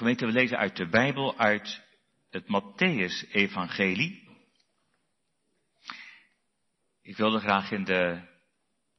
Gemeente, 0.00 0.26
we 0.26 0.32
lezen 0.32 0.58
uit 0.58 0.76
de 0.76 0.88
Bijbel, 0.88 1.38
uit 1.38 1.82
het 2.30 2.44
Matthäus-evangelie. 2.44 4.28
Ik 7.02 7.16
wilde 7.16 7.38
graag 7.38 7.70
in 7.70 7.84
de 7.84 8.28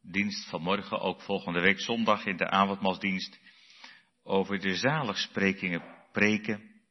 dienst 0.02 0.50
van 0.50 0.62
morgen, 0.62 1.00
ook 1.00 1.22
volgende 1.22 1.60
week 1.60 1.80
zondag 1.80 2.26
in 2.26 2.38
de 2.38 2.50
avondmaalsdienst, 2.50 3.40
over 4.24 4.60
de 4.60 4.76
zaligsprekingen 4.76 5.84
preken. 6.12 6.82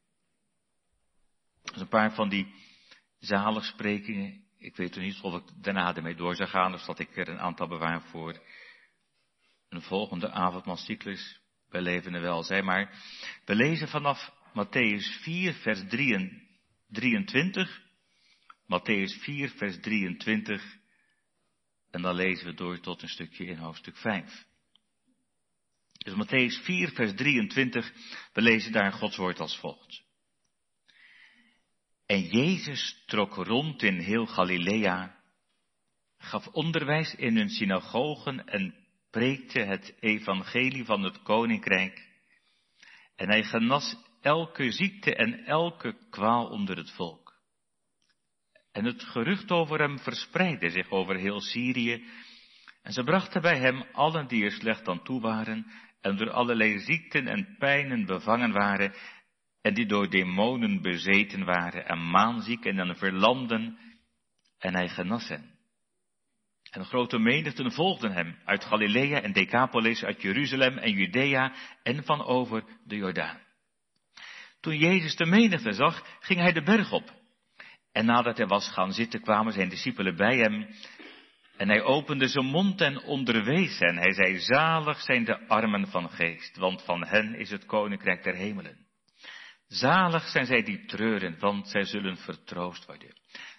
Dus 1.62 1.80
een 1.80 1.88
paar 1.88 2.14
van 2.14 2.28
die 2.28 2.54
zaligsprekingen. 3.18 4.44
Ik 4.58 4.76
weet 4.76 4.94
nog 4.94 5.04
niet 5.04 5.20
of 5.20 5.34
ik 5.34 5.62
daarna 5.62 5.96
ermee 5.96 6.14
door 6.14 6.34
zou 6.34 6.48
gaan, 6.48 6.74
of 6.74 6.84
dat 6.84 6.98
ik 6.98 7.16
er 7.16 7.28
een 7.28 7.40
aantal 7.40 7.68
bewaar 7.68 8.02
voor 8.02 8.42
een 9.68 9.82
volgende 9.82 10.30
avondmaalcyclus 10.30 11.39
bij 11.70 11.80
levende 11.80 12.20
welzijn. 12.20 12.64
Maar 12.64 12.98
we 13.44 13.54
lezen 13.54 13.88
vanaf 13.88 14.32
Matthäus 14.52 15.20
4, 15.22 15.52
vers 15.52 15.82
23. 16.88 17.82
Matthäus 18.66 19.22
4, 19.22 19.50
vers 19.50 19.80
23. 19.80 20.78
En 21.90 22.02
dan 22.02 22.14
lezen 22.14 22.46
we 22.46 22.54
door 22.54 22.80
tot 22.80 23.02
een 23.02 23.08
stukje 23.08 23.44
in 23.44 23.56
hoofdstuk 23.56 23.96
5. 23.96 24.44
Dus 26.04 26.14
Matthäus 26.14 26.64
4, 26.64 26.90
vers 26.90 27.14
23, 27.14 27.92
we 28.32 28.42
lezen 28.42 28.72
daar 28.72 28.92
Gods 28.92 29.16
woord 29.16 29.40
als 29.40 29.58
volgt. 29.58 30.02
En 32.06 32.22
Jezus 32.26 33.02
trok 33.06 33.34
rond 33.34 33.82
in 33.82 33.98
heel 33.98 34.26
Galilea, 34.26 35.22
gaf 36.18 36.46
onderwijs 36.46 37.14
in 37.14 37.36
hun 37.36 37.50
synagogen 37.50 38.46
en 38.46 38.79
preekte 39.10 39.60
het 39.60 39.94
evangelie 40.00 40.84
van 40.84 41.02
het 41.02 41.22
koninkrijk. 41.22 42.08
En 43.16 43.28
hij 43.28 43.42
genas 43.42 43.96
elke 44.20 44.70
ziekte 44.72 45.14
en 45.14 45.44
elke 45.44 45.96
kwaal 46.10 46.46
onder 46.46 46.76
het 46.76 46.90
volk. 46.90 47.34
En 48.72 48.84
het 48.84 49.02
gerucht 49.02 49.50
over 49.50 49.78
hem 49.78 49.98
verspreidde 49.98 50.70
zich 50.70 50.90
over 50.90 51.16
heel 51.16 51.40
Syrië. 51.40 52.04
En 52.82 52.92
ze 52.92 53.04
brachten 53.04 53.42
bij 53.42 53.58
hem 53.58 53.84
allen 53.92 54.26
die 54.26 54.44
er 54.44 54.52
slecht 54.52 54.88
aan 54.88 55.02
toe 55.02 55.20
waren 55.20 55.66
en 56.00 56.16
door 56.16 56.30
allerlei 56.30 56.78
ziekten 56.78 57.26
en 57.26 57.56
pijnen 57.58 58.06
bevangen 58.06 58.52
waren 58.52 58.94
en 59.60 59.74
die 59.74 59.86
door 59.86 60.10
demonen 60.10 60.82
bezeten 60.82 61.44
waren 61.44 61.86
en 61.86 62.10
maanzieken 62.10 62.78
en 62.78 62.96
verlamden 62.96 63.78
en 64.58 64.74
hij 64.74 64.88
genas 64.88 65.28
hen. 65.28 65.49
En 66.70 66.84
grote 66.84 67.18
menigten 67.18 67.72
volgden 67.72 68.12
hem 68.12 68.38
uit 68.44 68.64
Galilea 68.64 69.20
en 69.20 69.32
Decapolis, 69.32 70.04
uit 70.04 70.22
Jeruzalem 70.22 70.78
en 70.78 70.92
Judea 70.92 71.52
en 71.82 72.04
van 72.04 72.24
over 72.24 72.64
de 72.84 72.96
Jordaan. 72.96 73.40
Toen 74.60 74.76
Jezus 74.76 75.16
de 75.16 75.26
menigte 75.26 75.72
zag, 75.72 76.18
ging 76.20 76.40
hij 76.40 76.52
de 76.52 76.62
berg 76.62 76.92
op. 76.92 77.18
En 77.92 78.04
nadat 78.04 78.36
hij 78.36 78.46
was 78.46 78.68
gaan 78.68 78.92
zitten, 78.92 79.20
kwamen 79.20 79.52
zijn 79.52 79.68
discipelen 79.68 80.16
bij 80.16 80.36
hem. 80.36 80.68
En 81.56 81.68
hij 81.68 81.82
opende 81.82 82.28
zijn 82.28 82.44
mond 82.44 82.80
en 82.80 83.02
onderwees 83.02 83.78
hen. 83.78 83.96
Hij 83.96 84.12
zei, 84.12 84.38
zalig 84.38 85.00
zijn 85.00 85.24
de 85.24 85.48
armen 85.48 85.86
van 85.86 86.10
geest, 86.10 86.56
want 86.56 86.82
van 86.82 87.06
hen 87.06 87.34
is 87.34 87.50
het 87.50 87.66
koninkrijk 87.66 88.22
der 88.22 88.34
hemelen. 88.34 88.86
Zalig 89.66 90.28
zijn 90.28 90.46
zij 90.46 90.62
die 90.62 90.84
treuren, 90.84 91.38
want 91.38 91.68
zij 91.68 91.84
zullen 91.84 92.16
vertroost 92.16 92.86
worden. 92.86 93.12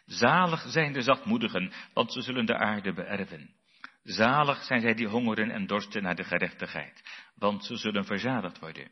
Zalig 0.06 0.62
zijn 0.68 0.94
de 0.94 1.02
zachtmoedigen, 1.02 1.74
want 1.94 2.14
ze 2.14 2.22
zullen 2.22 2.46
de 2.46 2.58
aarde 2.58 2.94
beërven. 2.94 3.56
Zalig 4.04 4.64
zijn 4.64 4.82
zij 4.82 4.94
die 4.94 5.08
hongeren 5.08 5.52
en 5.52 5.68
dorsten 5.68 6.04
naar 6.04 6.16
de 6.16 6.24
gerechtigheid, 6.24 7.04
want 7.36 7.66
ze 7.66 7.76
zullen 7.76 8.06
verzadigd 8.06 8.60
worden. 8.60 8.92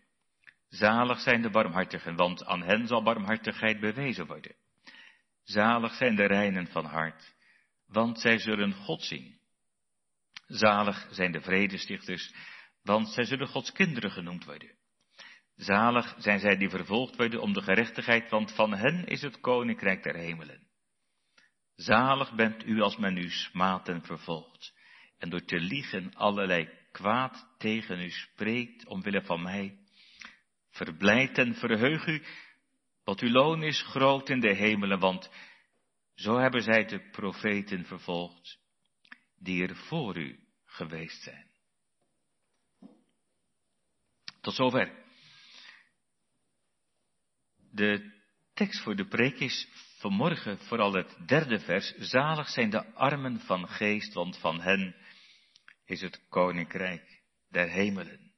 Zalig 0.69 1.19
zijn 1.19 1.41
de 1.41 1.49
barmhartigen, 1.49 2.15
want 2.15 2.45
aan 2.45 2.61
hen 2.61 2.87
zal 2.87 3.03
barmhartigheid 3.03 3.79
bewezen 3.79 4.25
worden. 4.25 4.55
Zalig 5.43 5.93
zijn 5.93 6.15
de 6.15 6.25
reinen 6.25 6.67
van 6.67 6.85
hart, 6.85 7.35
want 7.87 8.19
zij 8.19 8.39
zullen 8.39 8.73
God 8.73 9.03
zien. 9.03 9.39
Zalig 10.47 11.07
zijn 11.11 11.31
de 11.31 11.41
vredestichters, 11.41 12.33
want 12.83 13.09
zij 13.09 13.23
zullen 13.23 13.47
Gods 13.47 13.71
kinderen 13.71 14.11
genoemd 14.11 14.45
worden. 14.45 14.77
Zalig 15.55 16.15
zijn 16.17 16.39
zij 16.39 16.57
die 16.57 16.69
vervolgd 16.69 17.15
worden 17.15 17.41
om 17.41 17.53
de 17.53 17.61
gerechtigheid, 17.61 18.29
want 18.29 18.55
van 18.55 18.73
hen 18.73 19.05
is 19.05 19.21
het 19.21 19.39
koninkrijk 19.39 20.03
der 20.03 20.15
hemelen. 20.15 20.68
Zalig 21.79 22.35
bent 22.35 22.65
u 22.65 22.81
als 22.81 22.97
men 22.97 23.17
u 23.17 23.29
smaadt 23.29 23.87
en 23.87 24.01
vervolgt, 24.01 24.73
en 25.17 25.29
door 25.29 25.45
te 25.45 25.59
liegen 25.59 26.15
allerlei 26.15 26.69
kwaad 26.91 27.55
tegen 27.57 27.99
u 27.99 28.09
spreekt 28.09 28.85
omwille 28.85 29.21
van 29.21 29.41
mij. 29.41 29.77
Verblijd 30.69 31.37
en 31.37 31.55
verheug 31.55 32.07
u, 32.07 32.23
want 33.03 33.19
uw 33.19 33.29
loon 33.29 33.63
is 33.63 33.81
groot 33.81 34.29
in 34.29 34.39
de 34.39 34.53
hemelen, 34.53 34.99
want 34.99 35.29
zo 36.15 36.37
hebben 36.37 36.61
zij 36.61 36.85
de 36.85 37.09
profeten 37.09 37.85
vervolgd, 37.85 38.59
die 39.37 39.67
er 39.67 39.75
voor 39.75 40.17
u 40.17 40.39
geweest 40.65 41.21
zijn. 41.21 41.51
Tot 44.41 44.53
zover. 44.53 45.05
De 47.71 48.21
tekst 48.53 48.81
voor 48.81 48.95
de 48.95 49.07
preek 49.07 49.39
is 49.39 49.67
vanmorgen 49.99 50.57
vooral 50.57 50.93
het 50.93 51.17
derde 51.25 51.59
vers. 51.59 51.93
Zalig 51.97 52.49
zijn 52.49 52.69
de 52.69 52.93
armen 52.93 53.39
van 53.39 53.67
geest, 53.67 54.13
want 54.13 54.37
van 54.37 54.61
hen 54.61 54.95
is 55.85 56.01
het 56.01 56.27
koninkrijk 56.29 57.21
der 57.49 57.69
hemelen. 57.69 58.31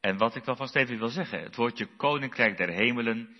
En 0.00 0.16
wat 0.16 0.34
ik 0.34 0.44
wel 0.44 0.56
vast 0.56 0.76
even 0.76 0.98
wil 0.98 1.08
zeggen, 1.08 1.42
het 1.42 1.56
woordje 1.56 1.96
koninkrijk 1.96 2.56
der 2.56 2.68
hemelen, 2.68 3.36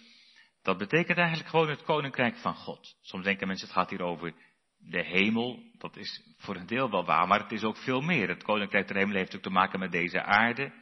dat 0.62 0.78
betekent 0.78 1.18
eigenlijk 1.18 1.48
gewoon 1.48 1.68
het 1.68 1.82
koninkrijk 1.82 2.36
van 2.36 2.54
God. 2.54 2.96
Soms 3.00 3.24
denken 3.24 3.46
mensen, 3.46 3.66
het 3.66 3.76
gaat 3.76 3.90
hier 3.90 4.02
over 4.02 4.34
de 4.78 5.04
hemel. 5.04 5.62
Dat 5.78 5.96
is 5.96 6.34
voor 6.36 6.56
een 6.56 6.66
deel 6.66 6.90
wel 6.90 7.04
waar, 7.04 7.26
maar 7.26 7.40
het 7.40 7.52
is 7.52 7.64
ook 7.64 7.76
veel 7.76 8.00
meer. 8.00 8.28
Het 8.28 8.42
koninkrijk 8.42 8.86
der 8.86 8.96
hemelen 8.96 9.18
heeft 9.18 9.36
ook 9.36 9.42
te 9.42 9.50
maken 9.50 9.78
met 9.78 9.92
deze 9.92 10.22
aarde. 10.22 10.72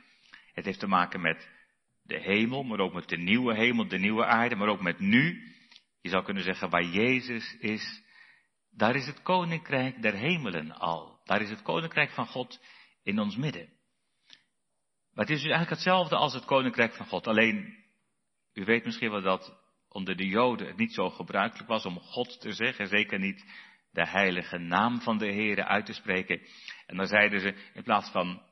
Het 0.53 0.65
heeft 0.65 0.81
te 0.81 0.87
maken 0.87 1.21
met 1.21 1.49
de 2.03 2.21
hemel, 2.21 2.63
maar 2.63 2.79
ook 2.79 2.93
met 2.93 3.09
de 3.09 3.17
nieuwe 3.17 3.55
hemel, 3.55 3.89
de 3.89 3.99
nieuwe 3.99 4.25
aarde, 4.25 4.57
maar 4.57 4.69
ook 4.69 4.83
met 4.83 4.99
nu. 4.99 5.57
Je 6.01 6.09
zou 6.09 6.25
kunnen 6.25 6.43
zeggen, 6.43 6.71
waar 6.71 6.85
Jezus 6.85 7.57
is, 7.59 8.03
daar 8.71 8.97
is 8.97 9.07
het 9.07 9.23
koninkrijk 9.23 10.03
der 10.03 10.15
hemelen 10.15 10.73
al. 10.73 11.21
Daar 11.25 11.41
is 11.41 11.51
het 11.51 11.63
koninkrijk 11.63 12.11
van 12.11 12.27
God 12.27 12.61
in 13.03 13.19
ons 13.19 13.37
midden. 13.37 13.77
Maar 15.13 15.27
het 15.27 15.37
is 15.37 15.43
dus 15.43 15.51
eigenlijk 15.53 15.71
hetzelfde 15.71 16.17
als 16.17 16.35
het 16.35 16.45
koninkrijk 16.45 16.95
van 16.95 17.07
God. 17.07 17.27
Alleen, 17.27 17.85
u 18.53 18.65
weet 18.65 18.85
misschien 18.85 19.11
wel 19.11 19.23
dat 19.23 19.57
onder 19.89 20.17
de 20.17 20.27
Joden 20.27 20.67
het 20.67 20.77
niet 20.77 20.95
zo 20.95 21.11
gebruikelijk 21.11 21.69
was 21.69 21.87
om 21.87 21.99
God 22.01 22.41
te 22.41 22.53
zeggen, 22.53 22.87
zeker 22.87 23.19
niet 23.19 23.45
de 23.91 24.09
heilige 24.09 24.59
naam 24.59 25.01
van 25.01 25.19
de 25.19 25.33
Heere 25.33 25.65
uit 25.65 25.87
te 25.87 25.93
spreken. 25.93 26.41
En 26.87 26.97
dan 26.97 27.07
zeiden 27.07 27.41
ze, 27.41 27.71
in 27.75 27.83
plaats 27.83 28.11
van 28.11 28.43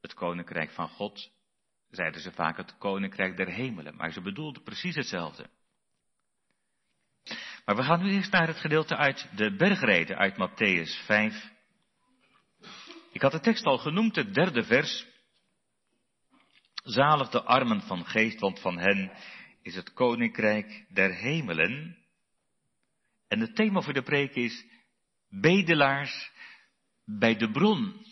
het 0.00 0.14
koninkrijk 0.14 0.70
van 0.70 0.88
God, 0.88 1.30
zeiden 1.90 2.20
ze 2.20 2.32
vaak 2.32 2.56
het 2.56 2.78
koninkrijk 2.78 3.36
der 3.36 3.48
hemelen. 3.48 3.96
Maar 3.96 4.12
ze 4.12 4.20
bedoelden 4.20 4.62
precies 4.62 4.94
hetzelfde. 4.94 5.50
Maar 7.64 7.76
we 7.76 7.82
gaan 7.82 8.02
nu 8.02 8.10
eerst 8.10 8.32
naar 8.32 8.46
het 8.46 8.56
gedeelte 8.56 8.96
uit 8.96 9.28
de 9.36 9.56
bergreden 9.56 10.16
uit 10.16 10.34
Matthäus 10.34 11.04
5. 11.04 11.52
Ik 13.12 13.22
had 13.22 13.32
de 13.32 13.40
tekst 13.40 13.64
al 13.64 13.78
genoemd, 13.78 14.16
het 14.16 14.34
derde 14.34 14.64
vers. 14.64 15.06
Zalig 16.82 17.28
de 17.28 17.42
armen 17.42 17.80
van 17.80 18.06
geest, 18.06 18.40
want 18.40 18.60
van 18.60 18.78
hen 18.78 19.12
is 19.62 19.74
het 19.74 19.92
koninkrijk 19.92 20.86
der 20.88 21.14
hemelen. 21.14 21.98
En 23.28 23.40
het 23.40 23.54
thema 23.54 23.80
voor 23.80 23.92
de 23.92 24.02
preek 24.02 24.34
is 24.34 24.64
bedelaars 25.28 26.30
bij 27.04 27.36
de 27.36 27.50
bron. 27.50 28.06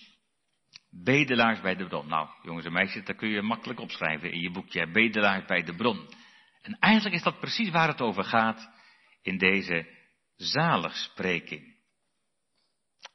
Bedelaars 0.90 1.60
bij 1.60 1.76
de 1.76 1.86
bron. 1.86 2.08
Nou, 2.08 2.28
jongens 2.42 2.66
en 2.66 2.72
meisjes, 2.72 3.04
dat 3.04 3.16
kun 3.16 3.28
je 3.28 3.42
makkelijk 3.42 3.80
opschrijven 3.80 4.32
in 4.32 4.40
je 4.40 4.50
boekje. 4.50 4.90
Bedelaars 4.90 5.44
bij 5.44 5.62
de 5.62 5.74
bron. 5.74 6.08
En 6.62 6.78
eigenlijk 6.78 7.14
is 7.14 7.22
dat 7.22 7.40
precies 7.40 7.70
waar 7.70 7.88
het 7.88 8.00
over 8.00 8.24
gaat 8.24 8.80
in 9.22 9.38
deze 9.38 9.86
zaligspreking. 10.36 11.80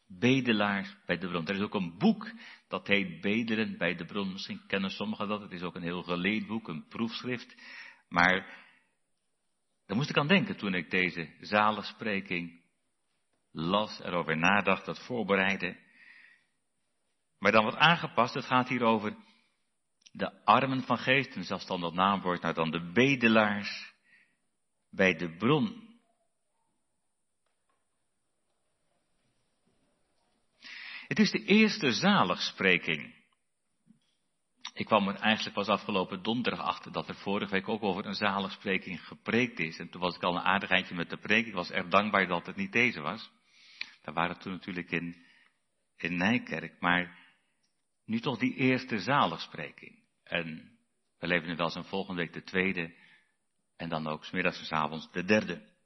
Bedelaars 0.08 0.96
bij 1.06 1.18
de 1.18 1.28
bron. 1.28 1.48
Er 1.48 1.56
is 1.56 1.62
ook 1.62 1.74
een 1.74 1.98
boek 1.98 2.32
dat 2.68 2.88
heet 2.88 3.22
Bedelen 3.22 3.78
bij 3.78 3.96
de 3.96 4.06
bron. 4.06 4.32
Misschien 4.32 4.62
kennen 4.68 4.90
sommigen 4.90 5.28
dat. 5.28 5.42
Het 5.42 5.52
is 5.52 5.62
ook 5.62 5.76
een 5.76 5.82
heel 5.82 6.04
geleerd 6.04 6.48
boek, 6.48 6.68
een 6.68 6.88
proefschrift. 6.88 7.56
Maar 8.10 8.66
daar 9.86 9.98
moest 9.98 10.10
ik 10.10 10.18
aan 10.18 10.28
denken 10.28 10.58
toen 10.58 10.74
ik 10.74 10.92
deze 10.92 11.36
zaligspreking 11.40 12.62
las, 13.52 14.00
erover 14.00 14.38
nadacht, 14.38 14.86
dat 14.86 15.06
voorbereidde. 15.06 15.78
Maar 17.40 17.52
dan 17.52 17.64
wat 17.64 17.76
aangepast, 17.76 18.34
het 18.34 18.46
gaat 18.46 18.70
hier 18.70 18.84
over 18.84 19.16
de 20.12 20.46
armen 20.46 20.84
van 20.84 20.98
geest, 20.98 21.36
en 21.36 21.44
zelfs 21.44 21.66
dan 21.66 21.82
dat 21.82 21.94
naamwoord, 21.94 22.42
nou 22.42 22.54
dan 22.54 22.72
de 22.72 22.92
bedelaars 22.92 23.94
bij 24.90 25.16
de 25.16 25.36
bron. 25.36 25.87
Het 31.08 31.20
is 31.20 31.32
de 31.32 31.46
eerste 31.46 31.92
zaligspreking 31.92 33.16
Ik 34.74 34.86
kwam 34.86 35.08
er 35.08 35.16
eigenlijk 35.16 35.56
pas 35.56 35.68
afgelopen 35.68 36.24
donderdag 36.24 36.62
achter 36.66 36.92
dat 36.92 37.08
er 37.08 37.16
vorige 37.16 37.52
week 37.52 37.70
ook 37.70 37.84
over 37.84 38.06
een 38.06 38.16
zaligspreking 38.16 39.08
gepreekt 39.08 39.60
is. 39.60 39.78
En 39.78 39.90
toen 39.90 40.02
was 40.02 40.16
ik 40.16 40.24
al 40.24 40.36
een 40.36 40.44
aardigheidje 40.44 40.96
met 40.96 41.10
de 41.10 41.18
preek. 41.18 41.46
Ik 41.46 41.54
was 41.54 41.72
erg 41.72 41.88
dankbaar 41.88 42.28
dat 42.28 42.46
het 42.46 42.56
niet 42.56 42.72
deze 42.72 43.02
was. 43.02 43.32
We 44.02 44.12
waren 44.12 44.40
toen 44.40 44.52
natuurlijk 44.52 44.92
in, 44.92 45.26
in 45.98 46.18
Nijkerk. 46.18 46.80
Maar 46.80 47.18
nu 48.06 48.20
toch 48.20 48.38
die 48.38 48.56
eerste 48.56 49.00
zaligspreking. 49.00 50.04
En 50.24 50.78
we 51.18 51.28
leven 51.28 51.48
nu 51.48 51.56
wel 51.56 51.70
zijn 51.70 51.86
volgende 51.86 52.22
week 52.22 52.34
de 52.34 52.44
tweede. 52.44 52.96
En 53.78 53.90
dan 53.90 54.08
ook 54.08 54.26
smiddags 54.26 54.70
en 54.70 54.78
avonds 54.78 55.12
de 55.12 55.24
derde. 55.24 55.77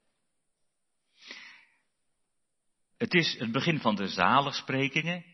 Het 3.02 3.14
is 3.14 3.38
het 3.38 3.52
begin 3.52 3.78
van 3.78 3.94
de 3.94 4.06
zaligsprekingen. 4.06 5.24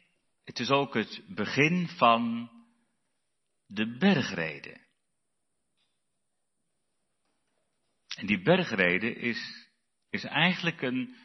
Het 0.45 0.59
is 0.59 0.71
ook 0.71 0.95
het 0.95 1.23
begin 1.29 1.89
van 1.89 2.51
de 3.67 3.97
bergrede. 3.99 4.87
En 8.17 8.27
die 8.27 8.43
bergrede 8.43 9.15
is, 9.15 9.69
is 10.11 10.25
eigenlijk 10.25 10.83
een, 10.83 11.17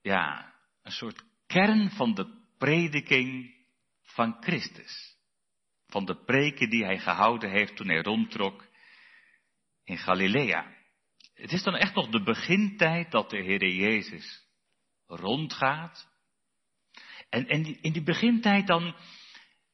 ja, 0.00 0.54
een 0.82 0.92
soort 0.92 1.24
kern 1.46 1.90
van 1.90 2.14
de 2.14 2.46
prediking 2.58 3.54
van 4.02 4.36
Christus. 4.40 5.16
Van 5.86 6.04
de 6.04 6.24
preken 6.24 6.70
die 6.70 6.84
hij 6.84 6.98
gehouden 6.98 7.50
heeft 7.50 7.76
toen 7.76 7.88
hij 7.88 8.02
rondtrok 8.02 8.66
in 9.84 9.98
Galilea. 9.98 10.76
Het 11.34 11.52
is 11.52 11.62
dan 11.62 11.74
echt 11.74 11.94
nog 11.94 12.08
de 12.08 12.22
begintijd 12.22 13.10
dat 13.10 13.30
de 13.30 13.42
Heer 13.42 13.66
Jezus 13.66 14.43
rondgaat. 15.06 16.12
En, 17.28 17.48
en 17.48 17.82
in 17.82 17.92
die 17.92 18.02
begintijd 18.02 18.66
dan, 18.66 18.94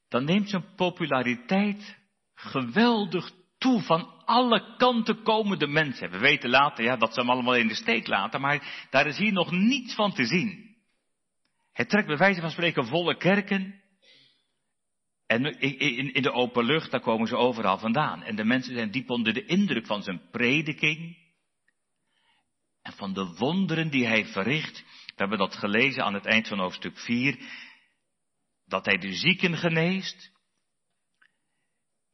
dan 0.09 0.25
neemt 0.25 0.50
zijn 0.50 0.75
populariteit 0.75 1.99
geweldig 2.35 3.31
toe. 3.59 3.82
Van 3.82 4.25
alle 4.25 4.77
kanten 4.77 5.23
komen 5.23 5.59
de 5.59 5.67
mensen. 5.67 6.11
We 6.11 6.19
weten 6.19 6.50
later 6.50 6.85
ja, 6.85 6.97
dat 6.97 7.15
ze 7.15 7.21
hem 7.21 7.31
allemaal 7.31 7.56
in 7.56 7.69
de 7.69 7.75
steek 7.75 8.06
laten, 8.06 8.41
maar 8.41 8.87
daar 8.91 9.06
is 9.06 9.19
hier 9.19 9.32
nog 9.32 9.50
niets 9.50 9.94
van 9.94 10.12
te 10.12 10.25
zien. 10.25 10.77
Het 11.73 11.88
trekt 11.88 12.06
bij 12.06 12.17
wijze 12.17 12.41
van 12.41 12.50
spreken 12.50 12.87
volle 12.87 13.17
kerken. 13.17 13.81
En 15.27 15.61
in, 15.61 16.15
in 16.15 16.23
de 16.23 16.32
open 16.32 16.65
lucht, 16.65 16.91
daar 16.91 17.00
komen 17.00 17.27
ze 17.27 17.37
overal 17.37 17.79
vandaan. 17.79 18.23
En 18.23 18.37
de 18.37 18.44
mensen 18.44 18.75
zijn 18.75 18.91
diep 18.91 19.11
onder 19.11 19.32
de 19.32 19.44
indruk 19.44 19.87
van 19.87 20.03
zijn 20.03 20.21
prediking. 20.31 21.17
En 22.82 22.93
van 22.93 23.12
de 23.12 23.35
wonderen 23.38 23.91
die 23.91 24.06
hij 24.06 24.27
verricht. 24.27 24.85
We 25.20 25.26
hebben 25.26 25.46
dat 25.46 25.56
gelezen 25.58 26.05
aan 26.05 26.14
het 26.14 26.26
eind 26.26 26.49
van 26.49 26.58
hoofdstuk 26.58 26.99
4 26.99 27.38
dat 28.67 28.84
hij 28.84 28.96
de 28.96 29.14
zieken 29.14 29.56
geneest, 29.56 30.32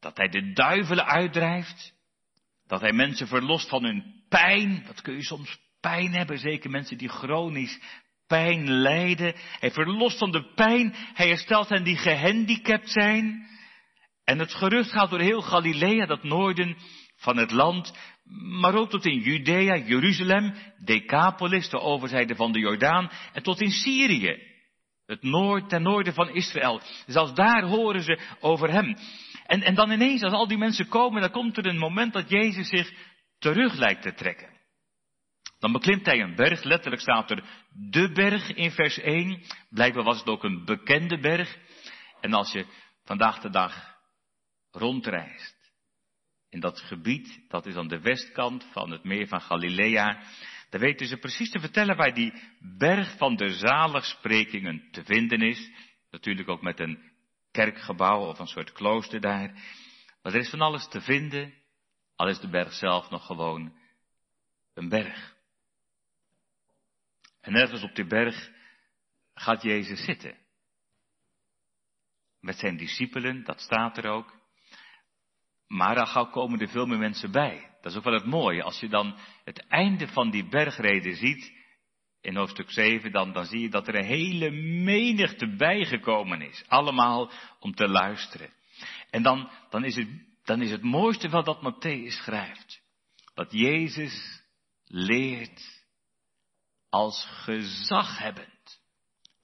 dat 0.00 0.16
hij 0.16 0.28
de 0.28 0.52
duivelen 0.52 1.06
uitdrijft, 1.06 1.94
dat 2.66 2.80
hij 2.80 2.92
mensen 2.92 3.26
verlost 3.26 3.68
van 3.68 3.84
hun 3.84 4.24
pijn. 4.28 4.84
Wat 4.86 5.00
kun 5.00 5.14
je 5.14 5.22
soms 5.22 5.58
pijn 5.80 6.12
hebben, 6.12 6.38
zeker 6.38 6.70
mensen 6.70 6.98
die 6.98 7.08
chronisch 7.08 7.80
pijn 8.26 8.70
lijden. 8.70 9.34
Hij 9.36 9.70
verlost 9.70 10.18
van 10.18 10.30
de 10.30 10.52
pijn, 10.54 10.94
hij 10.94 11.28
herstelt 11.28 11.68
hen 11.68 11.84
die 11.84 11.96
gehandicapt 11.96 12.90
zijn. 12.90 13.48
En 14.24 14.38
het 14.38 14.54
gerucht 14.54 14.90
gaat 14.90 15.10
door 15.10 15.20
heel 15.20 15.42
Galilea, 15.42 16.06
dat 16.06 16.22
noorden 16.22 16.76
van 17.16 17.36
het 17.36 17.50
land, 17.50 17.98
maar 18.28 18.74
ook 18.74 18.90
tot 18.90 19.04
in 19.04 19.18
Judea, 19.18 19.76
Jeruzalem, 19.76 20.54
Decapolis, 20.84 21.68
de 21.68 21.80
overzijde 21.80 22.34
van 22.34 22.52
de 22.52 22.58
Jordaan, 22.58 23.10
en 23.32 23.42
tot 23.42 23.60
in 23.60 23.70
Syrië. 23.70 24.54
Het 25.06 25.22
noord, 25.22 25.68
ten 25.68 25.82
noorden 25.82 26.14
van 26.14 26.28
Israël. 26.28 26.80
Zelfs 27.06 27.34
daar 27.34 27.62
horen 27.62 28.02
ze 28.02 28.18
over 28.40 28.70
hem. 28.70 28.96
En, 29.46 29.62
en 29.62 29.74
dan 29.74 29.90
ineens, 29.90 30.22
als 30.22 30.32
al 30.32 30.48
die 30.48 30.58
mensen 30.58 30.88
komen, 30.88 31.20
dan 31.20 31.30
komt 31.30 31.56
er 31.56 31.66
een 31.66 31.78
moment 31.78 32.12
dat 32.12 32.30
Jezus 32.30 32.68
zich 32.68 32.92
terug 33.38 33.74
lijkt 33.74 34.02
te 34.02 34.14
trekken. 34.14 34.54
Dan 35.58 35.72
beklimt 35.72 36.06
hij 36.06 36.20
een 36.20 36.34
berg, 36.34 36.62
letterlijk 36.62 37.02
staat 37.02 37.30
er 37.30 37.44
de 37.90 38.12
berg 38.12 38.54
in 38.54 38.70
vers 38.70 38.98
1. 38.98 39.42
Blijkbaar 39.70 40.04
was 40.04 40.18
het 40.18 40.28
ook 40.28 40.44
een 40.44 40.64
bekende 40.64 41.18
berg. 41.20 41.58
En 42.20 42.32
als 42.32 42.52
je 42.52 42.66
vandaag 43.04 43.40
de 43.40 43.50
dag 43.50 43.94
rondreist 44.70 45.55
in 46.56 46.62
dat 46.62 46.80
gebied, 46.80 47.40
dat 47.48 47.66
is 47.66 47.76
aan 47.76 47.88
de 47.88 48.00
westkant 48.00 48.64
van 48.72 48.90
het 48.90 49.04
meer 49.04 49.28
van 49.28 49.40
Galilea, 49.40 50.22
dan 50.70 50.80
weten 50.80 51.06
ze 51.06 51.16
precies 51.16 51.50
te 51.50 51.60
vertellen 51.60 51.96
waar 51.96 52.14
die 52.14 52.32
berg 52.78 53.16
van 53.16 53.36
de 53.36 53.52
zaligsprekingen 53.52 54.88
te 54.90 55.04
vinden 55.04 55.40
is. 55.40 55.70
Natuurlijk 56.10 56.48
ook 56.48 56.62
met 56.62 56.80
een 56.80 57.12
kerkgebouw 57.50 58.26
of 58.26 58.38
een 58.38 58.46
soort 58.46 58.72
klooster 58.72 59.20
daar. 59.20 59.52
Maar 60.22 60.34
er 60.34 60.40
is 60.40 60.50
van 60.50 60.60
alles 60.60 60.88
te 60.88 61.00
vinden, 61.00 61.54
al 62.14 62.28
is 62.28 62.40
de 62.40 62.48
berg 62.48 62.72
zelf 62.72 63.10
nog 63.10 63.26
gewoon 63.26 63.76
een 64.74 64.88
berg. 64.88 65.36
En 67.40 67.54
ergens 67.54 67.82
op 67.82 67.94
die 67.94 68.06
berg 68.06 68.50
gaat 69.34 69.62
Jezus 69.62 70.04
zitten. 70.04 70.36
Met 72.40 72.58
zijn 72.58 72.76
discipelen, 72.76 73.44
dat 73.44 73.60
staat 73.60 73.98
er 73.98 74.06
ook. 74.06 74.45
Maar 75.68 75.94
dan 75.94 76.06
gauw 76.06 76.30
komen 76.30 76.60
er 76.60 76.68
veel 76.68 76.86
meer 76.86 76.98
mensen 76.98 77.30
bij. 77.30 77.70
Dat 77.80 77.92
is 77.92 77.98
ook 77.98 78.04
wel 78.04 78.14
het 78.14 78.26
mooie. 78.26 78.62
Als 78.62 78.80
je 78.80 78.88
dan 78.88 79.16
het 79.44 79.66
einde 79.68 80.08
van 80.08 80.30
die 80.30 80.48
bergreden 80.48 81.16
ziet, 81.16 81.52
in 82.20 82.36
hoofdstuk 82.36 82.70
7, 82.70 83.12
dan, 83.12 83.32
dan 83.32 83.44
zie 83.44 83.60
je 83.60 83.68
dat 83.68 83.88
er 83.88 83.94
een 83.94 84.04
hele 84.04 84.50
menigte 84.84 85.56
bijgekomen 85.56 86.40
is. 86.40 86.64
Allemaal 86.68 87.30
om 87.60 87.74
te 87.74 87.88
luisteren. 87.88 88.50
En 89.10 89.22
dan, 89.22 89.50
dan, 89.70 89.84
is, 89.84 89.96
het, 89.96 90.08
dan 90.44 90.62
is 90.62 90.70
het 90.70 90.82
mooiste 90.82 91.28
wel 91.28 91.44
dat 91.44 91.62
Matthäus 91.62 92.22
schrijft. 92.22 92.82
Dat 93.34 93.52
Jezus 93.52 94.42
leert 94.84 95.84
als 96.88 97.26
gezaghebbend. 97.30 98.55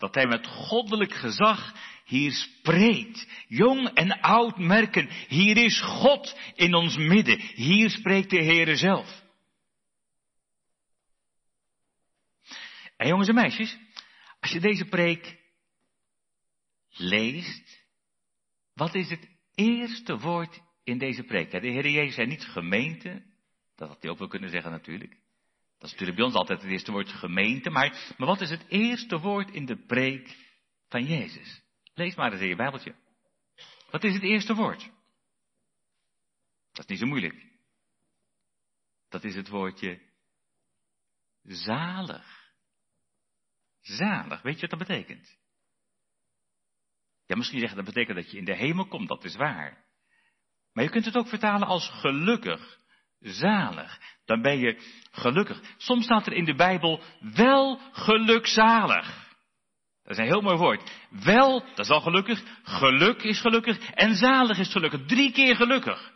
Dat 0.02 0.14
hij 0.14 0.26
met 0.26 0.46
goddelijk 0.46 1.12
gezag 1.12 1.75
hier 2.04 2.32
spreekt. 2.32 3.26
Jong 3.49 3.88
en 3.88 4.20
oud 4.20 4.58
merken, 4.58 5.08
hier 5.28 5.56
is 5.56 5.81
God 5.81 6.38
in 6.54 6.75
ons 6.75 6.96
midden. 6.96 7.40
Hier 7.40 7.90
spreekt 7.90 8.31
de 8.31 8.43
Heere 8.43 8.76
zelf. 8.76 9.22
En 12.96 13.08
jongens 13.08 13.28
en 13.28 13.34
meisjes, 13.34 13.78
als 14.40 14.50
je 14.50 14.60
deze 14.60 14.84
preek 14.84 15.38
leest, 16.90 17.87
wat 18.75 18.94
is 18.94 19.10
het 19.10 19.28
eerste 19.54 20.19
woord 20.19 20.60
in 20.84 20.99
deze 20.99 21.22
preek? 21.22 21.50
De 21.50 21.58
Heer 21.58 21.88
Jezus 21.88 22.14
zei 22.14 22.26
niet 22.26 22.44
gemeente, 22.44 23.22
dat 23.76 23.88
had 23.88 24.02
hij 24.02 24.11
ook 24.11 24.18
wel 24.18 24.28
kunnen 24.28 24.50
zeggen 24.50 24.71
natuurlijk. 24.71 25.22
Dat 25.83 25.91
is 25.91 25.99
natuurlijk 25.99 26.19
bij 26.19 26.27
ons 26.27 26.37
altijd 26.37 26.62
het 26.62 26.71
eerste 26.71 26.93
woord 26.93 27.09
gemeente, 27.09 27.71
maar, 27.71 28.15
maar 28.17 28.27
wat 28.27 28.41
is 28.41 28.51
het 28.51 28.65
eerste 28.69 29.19
woord 29.19 29.51
in 29.51 29.67
de 29.67 29.87
preek 29.87 30.37
van 30.89 31.05
Jezus? 31.05 31.62
Lees 31.95 32.15
maar 32.15 32.33
eens 32.33 32.41
in 32.41 32.49
je 32.49 32.57
Bijbeltje. 32.57 32.95
Wat 33.91 34.05
is 34.05 34.15
het 34.15 34.23
eerste 34.23 34.55
woord? 34.55 34.91
Dat 36.73 36.85
is 36.85 36.87
niet 36.87 36.99
zo 36.99 37.07
moeilijk. 37.07 37.47
Dat 39.09 39.25
is 39.25 39.35
het 39.35 39.49
woordje 39.49 40.01
zalig. 41.43 42.53
Zalig. 43.81 44.43
Weet 44.43 44.55
je 44.55 44.67
wat 44.67 44.79
dat 44.79 44.89
betekent? 44.89 45.39
Ja, 47.27 47.37
misschien 47.37 47.59
zeggen 47.59 47.77
dat 47.77 47.95
betekent 47.95 48.17
dat 48.17 48.31
je 48.31 48.39
in 48.39 48.45
de 48.45 48.57
hemel 48.57 48.87
komt, 48.87 49.09
dat 49.09 49.25
is 49.25 49.37
waar. 49.37 49.85
Maar 50.73 50.85
je 50.85 50.91
kunt 50.91 51.05
het 51.05 51.17
ook 51.17 51.29
vertalen 51.29 51.69
als 51.69 51.89
gelukkig, 51.89 52.81
zalig. 53.23 53.99
Dan 54.25 54.43
ben 54.43 54.59
je 54.59 54.79
gelukkig. 55.11 55.61
Soms 55.76 56.05
staat 56.05 56.26
er 56.26 56.33
in 56.33 56.45
de 56.45 56.55
Bijbel 56.55 57.02
wel 57.21 57.81
gelukzalig. 57.93 59.31
Dat 60.02 60.12
is 60.12 60.19
een 60.19 60.31
heel 60.33 60.41
mooi 60.41 60.57
woord. 60.57 60.91
Wel, 61.11 61.61
dat 61.61 61.79
is 61.79 61.91
al 61.91 62.00
gelukkig. 62.00 62.43
Geluk 62.62 63.23
is 63.23 63.41
gelukkig. 63.41 63.91
En 63.91 64.14
zalig 64.17 64.59
is 64.59 64.73
gelukkig. 64.73 65.07
Drie 65.07 65.33
keer 65.33 65.57
gelukkig. 65.57 66.12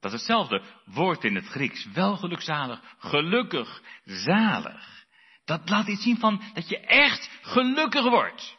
Dat 0.00 0.12
is 0.12 0.18
hetzelfde 0.18 0.62
woord 0.84 1.24
in 1.24 1.34
het 1.34 1.46
Grieks. 1.46 1.86
Wel 1.92 2.16
gelukzalig. 2.16 2.80
Gelukkig. 2.98 3.82
Zalig. 4.04 5.06
Dat 5.44 5.68
laat 5.68 5.88
iets 5.88 6.02
zien 6.02 6.18
van 6.18 6.42
dat 6.54 6.68
je 6.68 6.78
echt 6.78 7.30
gelukkig 7.42 8.02
wordt. 8.02 8.56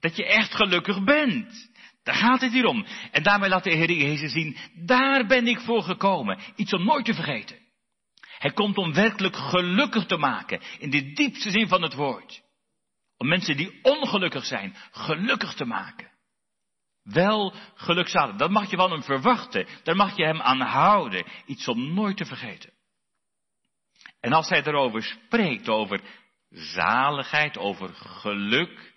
Dat 0.00 0.16
je 0.16 0.26
echt 0.26 0.54
gelukkig 0.54 1.04
bent. 1.04 1.70
Daar 2.06 2.14
gaat 2.14 2.40
het 2.40 2.52
hier 2.52 2.64
om. 2.64 2.86
En 3.10 3.22
daarmee 3.22 3.48
laat 3.48 3.64
de 3.64 3.70
Heer 3.70 3.92
Jezus 3.92 4.32
zien, 4.32 4.56
daar 4.74 5.26
ben 5.26 5.46
ik 5.46 5.60
voor 5.60 5.82
gekomen. 5.82 6.38
Iets 6.56 6.72
om 6.72 6.84
nooit 6.84 7.04
te 7.04 7.14
vergeten. 7.14 7.58
Hij 8.38 8.50
komt 8.50 8.76
om 8.76 8.94
werkelijk 8.94 9.36
gelukkig 9.36 10.06
te 10.06 10.16
maken, 10.16 10.60
in 10.78 10.90
de 10.90 11.12
diepste 11.12 11.50
zin 11.50 11.68
van 11.68 11.82
het 11.82 11.94
woord. 11.94 12.42
Om 13.16 13.28
mensen 13.28 13.56
die 13.56 13.78
ongelukkig 13.82 14.44
zijn, 14.44 14.76
gelukkig 14.90 15.54
te 15.54 15.64
maken. 15.64 16.10
Wel 17.02 17.54
gelukzalig. 17.74 18.36
Dat 18.36 18.50
mag 18.50 18.70
je 18.70 18.76
van 18.76 18.90
hem 18.90 19.02
verwachten. 19.02 19.66
Daar 19.82 19.96
mag 19.96 20.16
je 20.16 20.24
hem 20.24 20.40
aan 20.40 20.60
houden. 20.60 21.26
Iets 21.46 21.68
om 21.68 21.94
nooit 21.94 22.16
te 22.16 22.24
vergeten. 22.24 22.72
En 24.20 24.32
als 24.32 24.48
hij 24.48 24.62
erover 24.64 25.02
spreekt, 25.02 25.68
over 25.68 26.00
zaligheid, 26.50 27.58
over 27.58 27.94
geluk, 27.94 28.94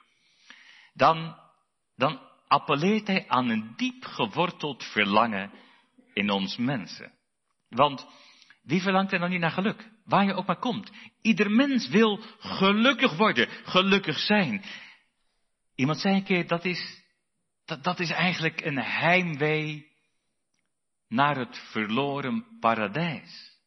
dan, 0.93 1.39
dan 1.95 2.28
appelleert 2.49 3.07
hij 3.07 3.27
aan 3.27 3.49
een 3.49 3.73
diep 3.75 4.05
geworteld 4.05 4.83
verlangen 4.83 5.51
in 6.13 6.29
ons 6.29 6.57
mensen. 6.57 7.11
Want 7.69 8.07
wie 8.61 8.81
verlangt 8.81 9.11
er 9.11 9.19
dan 9.19 9.29
niet 9.29 9.39
naar 9.39 9.51
geluk? 9.51 9.89
Waar 10.05 10.25
je 10.25 10.33
ook 10.33 10.45
maar 10.45 10.59
komt. 10.59 10.91
Ieder 11.21 11.51
mens 11.51 11.87
wil 11.87 12.17
gelukkig 12.39 13.17
worden, 13.17 13.49
gelukkig 13.49 14.19
zijn. 14.19 14.63
Iemand 15.75 15.99
zei 15.99 16.15
een 16.15 16.23
keer, 16.23 16.47
dat 16.47 16.65
is, 16.65 17.03
dat, 17.65 17.83
dat 17.83 17.99
is 17.99 18.09
eigenlijk 18.09 18.61
een 18.61 18.77
heimwee 18.77 19.91
naar 21.07 21.37
het 21.37 21.57
verloren 21.57 22.57
paradijs. 22.59 23.57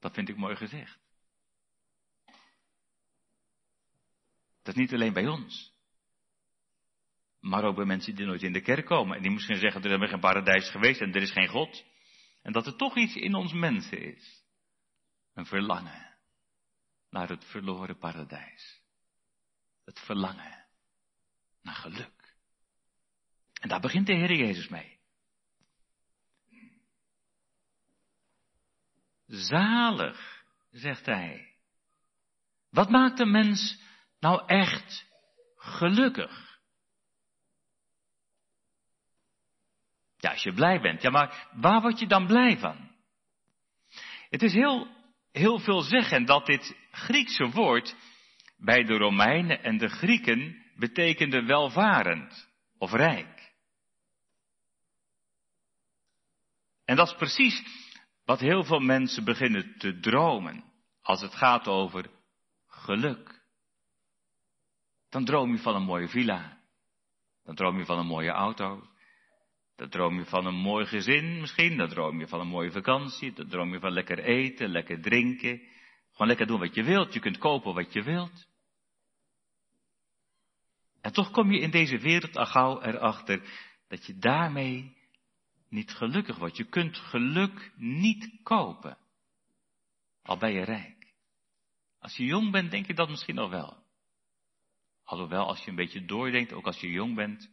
Dat 0.00 0.14
vind 0.14 0.28
ik 0.28 0.36
mooi 0.36 0.56
gezegd. 0.56 0.98
Dat 4.62 4.74
is 4.74 4.80
niet 4.80 4.92
alleen 4.92 5.12
bij 5.12 5.28
ons. 5.28 5.73
Maar 7.44 7.64
ook 7.64 7.76
bij 7.76 7.84
mensen 7.84 8.14
die 8.14 8.26
nooit 8.26 8.42
in 8.42 8.52
de 8.52 8.60
kerk 8.60 8.86
komen. 8.86 9.16
En 9.16 9.22
die 9.22 9.30
misschien 9.30 9.56
zeggen, 9.56 9.82
er 9.82 10.02
is 10.02 10.10
geen 10.10 10.20
paradijs 10.20 10.70
geweest 10.70 11.00
en 11.00 11.12
er 11.12 11.22
is 11.22 11.32
geen 11.32 11.48
God. 11.48 11.84
En 12.42 12.52
dat 12.52 12.66
er 12.66 12.76
toch 12.76 12.96
iets 12.96 13.14
in 13.14 13.34
ons 13.34 13.52
mensen 13.52 13.98
is. 14.14 14.44
Een 15.34 15.46
verlangen 15.46 16.16
naar 17.10 17.28
het 17.28 17.44
verloren 17.44 17.98
paradijs. 17.98 18.82
Het 19.84 20.00
verlangen 20.00 20.66
naar 21.62 21.74
geluk. 21.74 22.36
En 23.60 23.68
daar 23.68 23.80
begint 23.80 24.06
de 24.06 24.14
Heer 24.14 24.34
Jezus 24.34 24.68
mee. 24.68 24.98
Zalig, 29.26 30.44
zegt 30.70 31.06
hij. 31.06 31.54
Wat 32.70 32.90
maakt 32.90 33.20
een 33.20 33.30
mens 33.30 33.82
nou 34.18 34.46
echt 34.46 35.06
gelukkig? 35.56 36.43
Ja, 40.24 40.30
als 40.30 40.42
je 40.42 40.52
blij 40.52 40.80
bent. 40.80 41.02
Ja, 41.02 41.10
maar 41.10 41.48
waar 41.52 41.80
word 41.80 41.98
je 41.98 42.06
dan 42.06 42.26
blij 42.26 42.58
van? 42.58 42.90
Het 44.30 44.42
is 44.42 44.52
heel, 44.52 44.88
heel 45.32 45.58
veel 45.58 45.80
zeggen 45.80 46.24
dat 46.24 46.46
dit 46.46 46.76
Griekse 46.90 47.50
woord 47.50 47.96
bij 48.56 48.84
de 48.84 48.96
Romeinen 48.96 49.62
en 49.62 49.78
de 49.78 49.88
Grieken 49.88 50.62
betekende 50.76 51.44
welvarend 51.44 52.48
of 52.78 52.92
rijk. 52.92 53.52
En 56.84 56.96
dat 56.96 57.06
is 57.06 57.14
precies 57.14 57.62
wat 58.24 58.40
heel 58.40 58.64
veel 58.64 58.80
mensen 58.80 59.24
beginnen 59.24 59.74
te 59.78 60.00
dromen 60.00 60.64
als 61.02 61.20
het 61.20 61.34
gaat 61.34 61.68
over 61.68 62.10
geluk. 62.66 63.42
Dan 65.08 65.24
droom 65.24 65.52
je 65.52 65.58
van 65.58 65.74
een 65.74 65.82
mooie 65.82 66.08
villa. 66.08 66.58
Dan 67.42 67.54
droom 67.54 67.78
je 67.78 67.84
van 67.84 67.98
een 67.98 68.06
mooie 68.06 68.30
auto. 68.30 68.88
Dan 69.76 69.88
droom 69.88 70.18
je 70.18 70.24
van 70.24 70.46
een 70.46 70.54
mooi 70.54 70.86
gezin 70.86 71.40
misschien. 71.40 71.76
Dan 71.76 71.88
droom 71.88 72.20
je 72.20 72.28
van 72.28 72.40
een 72.40 72.46
mooie 72.46 72.70
vakantie. 72.70 73.32
Dan 73.32 73.48
droom 73.48 73.72
je 73.72 73.80
van 73.80 73.92
lekker 73.92 74.18
eten, 74.18 74.68
lekker 74.68 75.00
drinken. 75.00 75.62
Gewoon 76.10 76.26
lekker 76.26 76.46
doen 76.46 76.60
wat 76.60 76.74
je 76.74 76.82
wilt. 76.82 77.14
Je 77.14 77.20
kunt 77.20 77.38
kopen 77.38 77.74
wat 77.74 77.92
je 77.92 78.02
wilt. 78.02 78.46
En 81.00 81.12
toch 81.12 81.30
kom 81.30 81.52
je 81.52 81.60
in 81.60 81.70
deze 81.70 81.98
wereld 81.98 82.36
al 82.36 82.46
gauw 82.46 82.80
erachter 82.80 83.42
dat 83.88 84.06
je 84.06 84.18
daarmee 84.18 84.96
niet 85.68 85.90
gelukkig 85.90 86.36
wordt. 86.36 86.56
Je 86.56 86.64
kunt 86.64 86.96
geluk 86.96 87.72
niet 87.76 88.40
kopen. 88.42 88.98
Al 90.22 90.36
ben 90.36 90.52
je 90.52 90.64
rijk. 90.64 91.12
Als 91.98 92.16
je 92.16 92.24
jong 92.24 92.50
bent, 92.50 92.70
denk 92.70 92.86
je 92.86 92.94
dat 92.94 93.08
misschien 93.08 93.34
nog 93.34 93.50
wel. 93.50 93.82
Alhoewel, 95.04 95.46
als 95.46 95.64
je 95.64 95.70
een 95.70 95.76
beetje 95.76 96.04
doordenkt, 96.04 96.52
ook 96.52 96.66
als 96.66 96.80
je 96.80 96.90
jong 96.90 97.14
bent, 97.14 97.50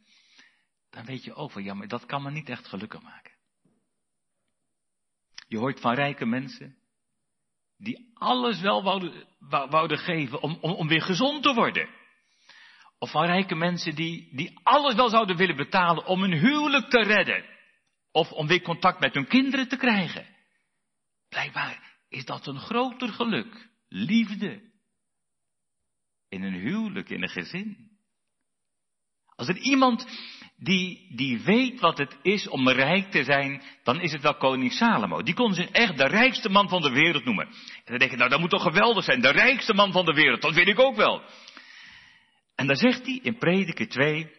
dan 0.91 1.05
weet 1.05 1.23
je 1.23 1.33
ook 1.33 1.51
van, 1.51 1.63
ja, 1.63 1.73
maar 1.73 1.87
dat 1.87 2.05
kan 2.05 2.23
me 2.23 2.31
niet 2.31 2.49
echt 2.49 2.67
gelukkig 2.67 3.01
maken. 3.01 3.31
Je 5.47 5.57
hoort 5.57 5.79
van 5.79 5.93
rijke 5.93 6.25
mensen, 6.25 6.77
die 7.77 8.11
alles 8.13 8.61
wel 8.61 8.83
wouden, 9.69 9.97
geven 9.97 10.41
om, 10.41 10.57
om, 10.61 10.71
om 10.71 10.87
weer 10.87 11.01
gezond 11.01 11.43
te 11.43 11.53
worden. 11.53 11.89
Of 12.97 13.11
van 13.11 13.25
rijke 13.25 13.55
mensen 13.55 13.95
die, 13.95 14.35
die 14.35 14.59
alles 14.63 14.95
wel 14.95 15.09
zouden 15.09 15.37
willen 15.37 15.55
betalen 15.55 16.05
om 16.05 16.23
een 16.23 16.39
huwelijk 16.39 16.89
te 16.89 17.01
redden. 17.01 17.45
Of 18.11 18.31
om 18.31 18.47
weer 18.47 18.61
contact 18.61 18.99
met 18.99 19.13
hun 19.13 19.27
kinderen 19.27 19.67
te 19.67 19.77
krijgen. 19.77 20.27
Blijkbaar 21.29 21.99
is 22.09 22.25
dat 22.25 22.47
een 22.47 22.59
groter 22.59 23.09
geluk. 23.09 23.69
Liefde. 23.87 24.71
In 26.29 26.43
een 26.43 26.53
huwelijk, 26.53 27.09
in 27.09 27.23
een 27.23 27.29
gezin. 27.29 27.91
Als 29.35 29.47
er 29.47 29.57
iemand 29.57 30.07
die, 30.63 31.07
die 31.15 31.41
weet 31.41 31.79
wat 31.79 31.97
het 31.97 32.17
is 32.21 32.47
om 32.47 32.69
rijk 32.69 33.11
te 33.11 33.23
zijn, 33.23 33.61
dan 33.83 34.01
is 34.01 34.11
het 34.11 34.21
wel 34.21 34.35
koning 34.35 34.71
Salomo. 34.71 35.23
Die 35.23 35.33
kon 35.33 35.53
zich 35.53 35.69
echt 35.69 35.97
de 35.97 36.07
rijkste 36.07 36.49
man 36.49 36.69
van 36.69 36.81
de 36.81 36.89
wereld 36.89 37.25
noemen. 37.25 37.45
En 37.45 37.83
dan 37.85 37.97
denk 37.97 38.11
je, 38.11 38.17
nou 38.17 38.29
dat 38.29 38.39
moet 38.39 38.49
toch 38.49 38.63
geweldig 38.63 39.03
zijn, 39.03 39.21
de 39.21 39.31
rijkste 39.31 39.73
man 39.73 39.91
van 39.91 40.05
de 40.05 40.13
wereld, 40.13 40.41
dat 40.41 40.53
weet 40.53 40.67
ik 40.67 40.79
ook 40.79 40.95
wel. 40.95 41.21
En 42.55 42.67
dan 42.67 42.75
zegt 42.75 43.05
hij 43.05 43.19
in 43.23 43.37
Prediker 43.37 43.87
2, 43.87 44.31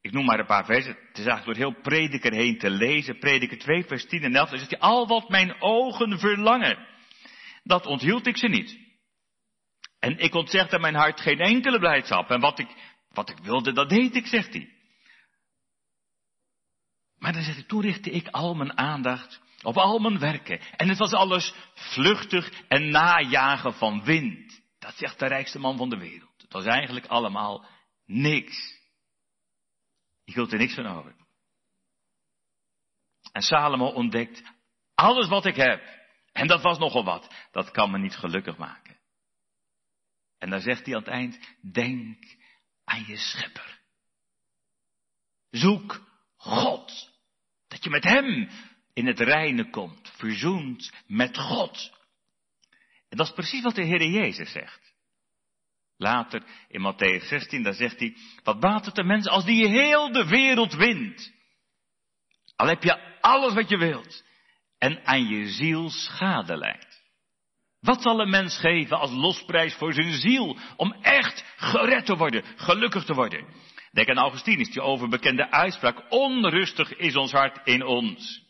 ik 0.00 0.12
noem 0.12 0.24
maar 0.24 0.38
een 0.38 0.46
paar 0.46 0.64
versen, 0.64 0.96
het 1.08 1.18
is 1.18 1.26
eigenlijk 1.26 1.58
door 1.58 1.68
heel 1.68 1.82
Prediker 1.82 2.32
heen 2.32 2.58
te 2.58 2.70
lezen, 2.70 3.18
Prediker 3.18 3.58
2 3.58 3.84
vers 3.84 4.06
10 4.06 4.22
en 4.22 4.34
11, 4.34 4.50
dan 4.50 4.58
zegt 4.58 4.70
hij, 4.70 4.80
al 4.80 5.06
wat 5.06 5.28
mijn 5.28 5.62
ogen 5.62 6.18
verlangen, 6.18 6.78
dat 7.62 7.86
onthield 7.86 8.26
ik 8.26 8.36
ze 8.36 8.48
niet. 8.48 8.78
En 9.98 10.18
ik 10.18 10.34
ontzegde 10.34 10.78
mijn 10.78 10.94
hart 10.94 11.20
geen 11.20 11.40
enkele 11.40 11.78
blijdschap. 11.78 12.30
En 12.30 12.40
wat 12.40 12.58
ik, 12.58 12.68
wat 13.08 13.30
ik 13.30 13.38
wilde, 13.42 13.72
dat 13.72 13.88
deed 13.88 14.16
ik, 14.16 14.26
zegt 14.26 14.52
hij. 14.52 14.79
Maar 17.20 17.32
dan 17.32 17.42
zegt 17.42 17.56
hij, 17.56 17.66
toen 17.66 17.80
richtte 17.80 18.10
ik 18.10 18.28
al 18.28 18.54
mijn 18.54 18.78
aandacht 18.78 19.40
op 19.62 19.76
al 19.76 19.98
mijn 19.98 20.18
werken. 20.18 20.60
En 20.60 20.88
het 20.88 20.98
was 20.98 21.12
alles 21.12 21.54
vluchtig 21.74 22.62
en 22.68 22.90
najagen 22.90 23.74
van 23.74 24.04
wind. 24.04 24.62
Dat 24.78 24.96
zegt 24.96 25.18
de 25.18 25.26
rijkste 25.26 25.58
man 25.58 25.76
van 25.76 25.88
de 25.90 25.98
wereld. 25.98 26.42
Het 26.42 26.52
was 26.52 26.64
eigenlijk 26.64 27.06
allemaal 27.06 27.66
niks. 28.06 28.78
Je 30.24 30.32
hield 30.32 30.52
er 30.52 30.58
niks 30.58 30.74
van 30.74 30.86
over. 30.86 31.14
En 33.32 33.42
Salomo 33.42 33.86
ontdekt, 33.86 34.42
alles 34.94 35.28
wat 35.28 35.46
ik 35.46 35.56
heb, 35.56 35.82
en 36.32 36.46
dat 36.46 36.62
was 36.62 36.78
nogal 36.78 37.04
wat, 37.04 37.34
dat 37.50 37.70
kan 37.70 37.90
me 37.90 37.98
niet 37.98 38.16
gelukkig 38.16 38.56
maken. 38.56 38.98
En 40.38 40.50
dan 40.50 40.60
zegt 40.60 40.86
hij 40.86 40.94
aan 40.94 41.00
het 41.00 41.10
eind, 41.10 41.38
denk 41.72 42.36
aan 42.84 43.04
je 43.06 43.16
schepper. 43.16 43.80
Zoek 45.50 46.09
God. 46.40 47.10
Dat 47.68 47.84
je 47.84 47.90
met 47.90 48.04
Hem 48.04 48.48
in 48.92 49.06
het 49.06 49.20
reine 49.20 49.70
komt, 49.70 50.12
verzoend 50.16 50.92
met 51.06 51.38
God. 51.38 51.92
En 53.08 53.16
dat 53.16 53.26
is 53.26 53.32
precies 53.32 53.62
wat 53.62 53.74
de 53.74 53.84
Heer 53.84 54.06
Jezus 54.06 54.52
zegt. 54.52 54.94
Later 55.96 56.42
in 56.68 56.80
Matthäus 56.80 57.26
16, 57.26 57.62
daar 57.62 57.74
zegt 57.74 57.98
hij, 57.98 58.16
wat 58.42 58.60
baat 58.60 58.84
het 58.84 58.94
de 58.94 59.04
mens 59.04 59.28
als 59.28 59.44
die 59.44 59.68
heel 59.68 60.12
de 60.12 60.26
wereld 60.26 60.74
wint? 60.74 61.32
Al 62.56 62.66
heb 62.66 62.82
je 62.82 63.20
alles 63.20 63.54
wat 63.54 63.68
je 63.68 63.76
wilt 63.78 64.24
en 64.78 65.06
aan 65.06 65.26
je 65.26 65.48
ziel 65.48 65.90
schade 65.90 66.56
leidt. 66.56 67.02
Wat 67.80 68.02
zal 68.02 68.20
een 68.20 68.30
mens 68.30 68.58
geven 68.58 68.98
als 68.98 69.10
losprijs 69.10 69.74
voor 69.74 69.92
zijn 69.92 70.12
ziel 70.12 70.58
om 70.76 70.92
echt 70.92 71.44
gered 71.56 72.06
te 72.06 72.16
worden, 72.16 72.44
gelukkig 72.56 73.04
te 73.04 73.14
worden? 73.14 73.46
Denk 73.90 74.08
aan 74.08 74.18
Augustinus, 74.18 74.70
die 74.70 74.82
overbekende 74.82 75.50
uitspraak, 75.50 76.04
onrustig 76.12 76.96
is 76.96 77.16
ons 77.16 77.32
hart 77.32 77.66
in 77.66 77.82
ons, 77.86 78.42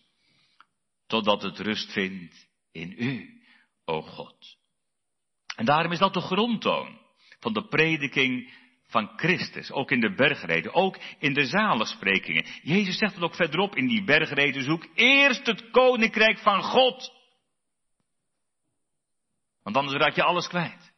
totdat 1.06 1.42
het 1.42 1.58
rust 1.58 1.92
vindt 1.92 2.48
in 2.72 2.94
u, 2.98 3.42
o 3.84 4.02
God. 4.02 4.58
En 5.56 5.64
daarom 5.64 5.92
is 5.92 5.98
dat 5.98 6.14
de 6.14 6.20
grondtoon 6.20 6.98
van 7.40 7.52
de 7.52 7.66
prediking 7.68 8.52
van 8.90 9.12
Christus, 9.16 9.70
ook 9.72 9.90
in 9.90 10.00
de 10.00 10.14
bergreden, 10.14 10.74
ook 10.74 10.98
in 11.18 11.34
de 11.34 11.46
zalensprekingen. 11.46 12.46
Jezus 12.62 12.98
zegt 12.98 13.14
het 13.14 13.22
ook 13.22 13.34
verderop 13.34 13.76
in 13.76 13.86
die 13.86 14.04
bergreden, 14.04 14.62
zoek 14.62 14.86
eerst 14.94 15.46
het 15.46 15.70
koninkrijk 15.70 16.38
van 16.38 16.62
God. 16.62 17.12
Want 19.62 19.76
anders 19.76 19.96
raak 19.96 20.14
je 20.14 20.22
alles 20.22 20.48
kwijt. 20.48 20.92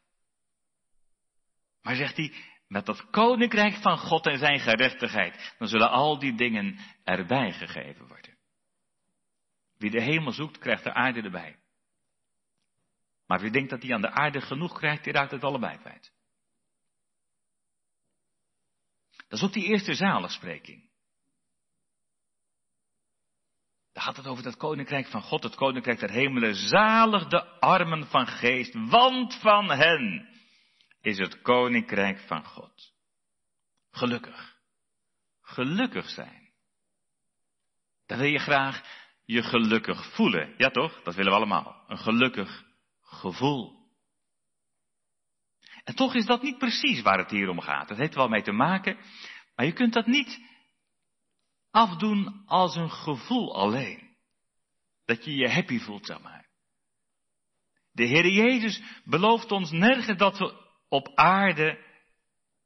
Maar 1.82 1.96
zegt 1.96 2.16
hij, 2.16 2.32
met 2.72 2.86
dat 2.86 3.10
koninkrijk 3.10 3.74
van 3.74 3.98
God 3.98 4.26
en 4.26 4.38
zijn 4.38 4.60
gerechtigheid, 4.60 5.54
dan 5.58 5.68
zullen 5.68 5.90
al 5.90 6.18
die 6.18 6.34
dingen 6.34 6.78
erbij 7.04 7.52
gegeven 7.52 8.06
worden. 8.06 8.36
Wie 9.78 9.90
de 9.90 10.02
hemel 10.02 10.32
zoekt, 10.32 10.58
krijgt 10.58 10.84
de 10.84 10.92
aarde 10.92 11.22
erbij. 11.22 11.56
Maar 13.26 13.40
wie 13.40 13.50
denkt 13.50 13.70
dat 13.70 13.82
hij 13.82 13.94
aan 13.94 14.00
de 14.00 14.10
aarde 14.10 14.40
genoeg 14.40 14.78
krijgt, 14.78 15.04
die 15.04 15.12
raakt 15.12 15.30
het 15.30 15.44
allebei 15.44 15.78
kwijt. 15.78 16.12
Dat 19.28 19.38
is 19.38 19.42
ook 19.42 19.52
die 19.52 19.66
eerste 19.66 19.94
zaligspreking. 19.94 20.90
Daar 23.92 24.02
gaat 24.02 24.16
het 24.16 24.26
over 24.26 24.42
dat 24.42 24.56
koninkrijk 24.56 25.06
van 25.06 25.22
God, 25.22 25.42
het 25.42 25.54
koninkrijk 25.54 25.98
der 25.98 26.10
hemelen. 26.10 26.54
Zalig 26.54 27.28
de 27.28 27.60
armen 27.60 28.06
van 28.06 28.26
geest, 28.26 28.74
want 28.74 29.34
van 29.34 29.70
hen 29.70 30.31
is 31.02 31.18
het 31.18 31.42
koninkrijk 31.42 32.18
van 32.18 32.44
God. 32.44 32.92
Gelukkig. 33.90 34.60
gelukkig 35.40 36.08
zijn. 36.08 36.50
Dan 38.06 38.18
wil 38.18 38.28
je 38.28 38.38
graag 38.38 38.82
je 39.24 39.42
gelukkig 39.42 40.14
voelen. 40.14 40.54
Ja 40.56 40.70
toch? 40.70 41.02
Dat 41.02 41.14
willen 41.14 41.30
we 41.30 41.36
allemaal. 41.36 41.84
Een 41.86 41.98
gelukkig 41.98 42.64
gevoel. 43.02 43.80
En 45.84 45.94
toch 45.94 46.14
is 46.14 46.26
dat 46.26 46.42
niet 46.42 46.58
precies 46.58 47.02
waar 47.02 47.18
het 47.18 47.30
hier 47.30 47.48
om 47.48 47.60
gaat. 47.60 47.88
Het 47.88 47.98
heeft 47.98 48.12
er 48.12 48.18
wel 48.18 48.28
mee 48.28 48.42
te 48.42 48.52
maken, 48.52 48.96
maar 49.56 49.66
je 49.66 49.72
kunt 49.72 49.92
dat 49.92 50.06
niet 50.06 50.40
afdoen 51.70 52.42
als 52.46 52.76
een 52.76 52.90
gevoel 52.90 53.56
alleen. 53.56 54.16
Dat 55.04 55.24
je 55.24 55.34
je 55.34 55.50
happy 55.50 55.78
voelt, 55.78 56.06
zeg 56.06 56.20
maar. 56.20 56.48
De 57.92 58.04
Heer 58.04 58.28
Jezus 58.28 58.82
belooft 59.04 59.52
ons 59.52 59.70
nergens 59.70 60.18
dat 60.18 60.38
we 60.38 60.61
op 60.92 61.12
aarde 61.14 61.78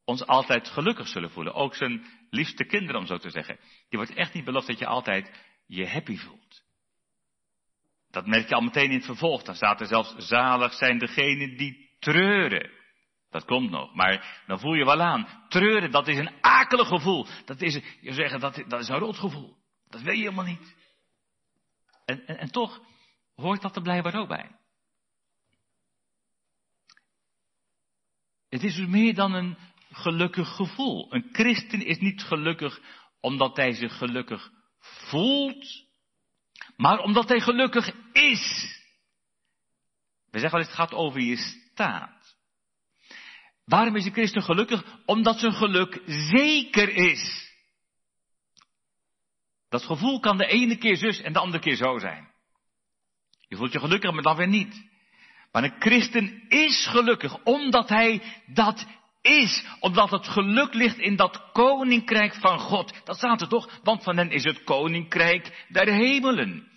ons 0.04 0.26
altijd 0.26 0.68
gelukkig 0.68 1.08
zullen 1.08 1.30
voelen. 1.30 1.54
Ook 1.54 1.74
zijn 1.74 2.06
liefste 2.30 2.64
kinderen, 2.64 3.00
om 3.00 3.06
zo 3.06 3.16
te 3.16 3.30
zeggen. 3.30 3.58
Die 3.88 3.98
wordt 3.98 4.14
echt 4.14 4.34
niet 4.34 4.44
beloofd 4.44 4.66
dat 4.66 4.78
je 4.78 4.86
altijd 4.86 5.30
je 5.66 5.88
happy 5.88 6.16
voelt. 6.16 6.62
Dat 8.10 8.26
merk 8.26 8.48
je 8.48 8.54
al 8.54 8.60
meteen 8.60 8.90
in 8.90 8.96
het 8.96 9.04
vervolg. 9.04 9.42
Dan 9.42 9.54
staat 9.54 9.80
er 9.80 9.86
zelfs 9.86 10.14
zalig 10.16 10.72
zijn 10.72 10.98
degenen 10.98 11.56
die 11.56 11.96
treuren. 11.98 12.70
Dat 13.30 13.44
komt 13.44 13.70
nog, 13.70 13.94
maar 13.94 14.42
dan 14.46 14.60
voel 14.60 14.74
je 14.74 14.84
wel 14.84 15.00
aan. 15.00 15.44
Treuren, 15.48 15.90
dat 15.90 16.08
is 16.08 16.16
een 16.16 16.34
akelig 16.40 16.88
gevoel. 16.88 17.26
Dat 17.44 17.62
is, 17.62 17.80
je 18.00 18.12
zeggen, 18.12 18.40
dat, 18.40 18.64
dat 18.68 18.80
is 18.80 18.88
een 18.88 18.98
rotgevoel. 18.98 19.56
Dat 19.88 20.02
weet 20.02 20.16
je 20.16 20.22
helemaal 20.22 20.44
niet. 20.44 20.76
En, 22.04 22.26
en, 22.26 22.38
en 22.38 22.50
toch 22.50 22.80
hoort 23.34 23.62
dat 23.62 23.76
er 23.76 23.82
blijkbaar 23.82 24.14
ook 24.14 24.28
bij. 24.28 24.55
Het 28.48 28.62
is 28.62 28.74
dus 28.74 28.86
meer 28.86 29.14
dan 29.14 29.32
een 29.32 29.56
gelukkig 29.90 30.48
gevoel. 30.56 31.14
Een 31.14 31.28
christen 31.32 31.86
is 31.86 31.98
niet 31.98 32.22
gelukkig 32.22 32.80
omdat 33.20 33.56
hij 33.56 33.72
zich 33.72 33.98
gelukkig 33.98 34.50
voelt, 34.78 35.84
maar 36.76 36.98
omdat 36.98 37.28
hij 37.28 37.40
gelukkig 37.40 37.92
is. 38.12 38.74
We 40.30 40.38
zeggen 40.38 40.50
wel 40.50 40.60
eens, 40.60 40.68
het 40.68 40.88
gaat 40.88 40.92
over 40.92 41.20
je 41.20 41.36
staat. 41.36 42.36
Waarom 43.64 43.96
is 43.96 44.04
een 44.04 44.12
christen 44.12 44.42
gelukkig? 44.42 44.84
Omdat 45.06 45.38
zijn 45.38 45.52
geluk 45.52 46.02
zeker 46.06 46.88
is. 46.88 47.54
Dat 49.68 49.82
gevoel 49.82 50.20
kan 50.20 50.36
de 50.36 50.46
ene 50.46 50.76
keer 50.76 50.96
zus 50.96 51.20
en 51.20 51.32
de 51.32 51.38
andere 51.38 51.62
keer 51.62 51.76
zo 51.76 51.98
zijn. 51.98 52.34
Je 53.48 53.56
voelt 53.56 53.72
je 53.72 53.78
gelukkig, 53.78 54.12
maar 54.12 54.22
dan 54.22 54.36
weer 54.36 54.48
niet. 54.48 54.88
Maar 55.56 55.64
een 55.64 55.76
christen 55.78 56.42
is 56.48 56.86
gelukkig 56.86 57.42
omdat 57.44 57.88
hij 57.88 58.22
dat 58.46 58.86
is. 59.22 59.64
Omdat 59.80 60.10
het 60.10 60.28
geluk 60.28 60.74
ligt 60.74 60.98
in 60.98 61.16
dat 61.16 61.52
koninkrijk 61.52 62.34
van 62.34 62.58
God. 62.58 62.92
Dat 63.04 63.16
staat 63.16 63.40
er 63.40 63.48
toch? 63.48 63.80
Want 63.82 64.02
van 64.02 64.16
hen 64.16 64.30
is 64.30 64.44
het 64.44 64.64
koninkrijk 64.64 65.66
der 65.68 65.86
hemelen. 65.86 66.68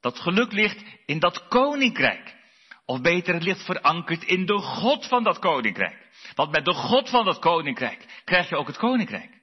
Dat 0.00 0.18
geluk 0.18 0.52
ligt 0.52 0.82
in 1.06 1.18
dat 1.18 1.48
koninkrijk. 1.48 2.36
Of 2.84 3.00
beter, 3.00 3.34
het 3.34 3.42
ligt 3.42 3.64
verankerd 3.64 4.24
in 4.24 4.46
de 4.46 4.58
God 4.58 5.06
van 5.06 5.22
dat 5.22 5.38
koninkrijk. 5.38 6.08
Want 6.34 6.50
met 6.50 6.64
de 6.64 6.74
God 6.74 7.10
van 7.10 7.24
dat 7.24 7.38
koninkrijk 7.38 8.22
krijg 8.24 8.48
je 8.48 8.56
ook 8.56 8.66
het 8.66 8.78
koninkrijk. 8.78 9.40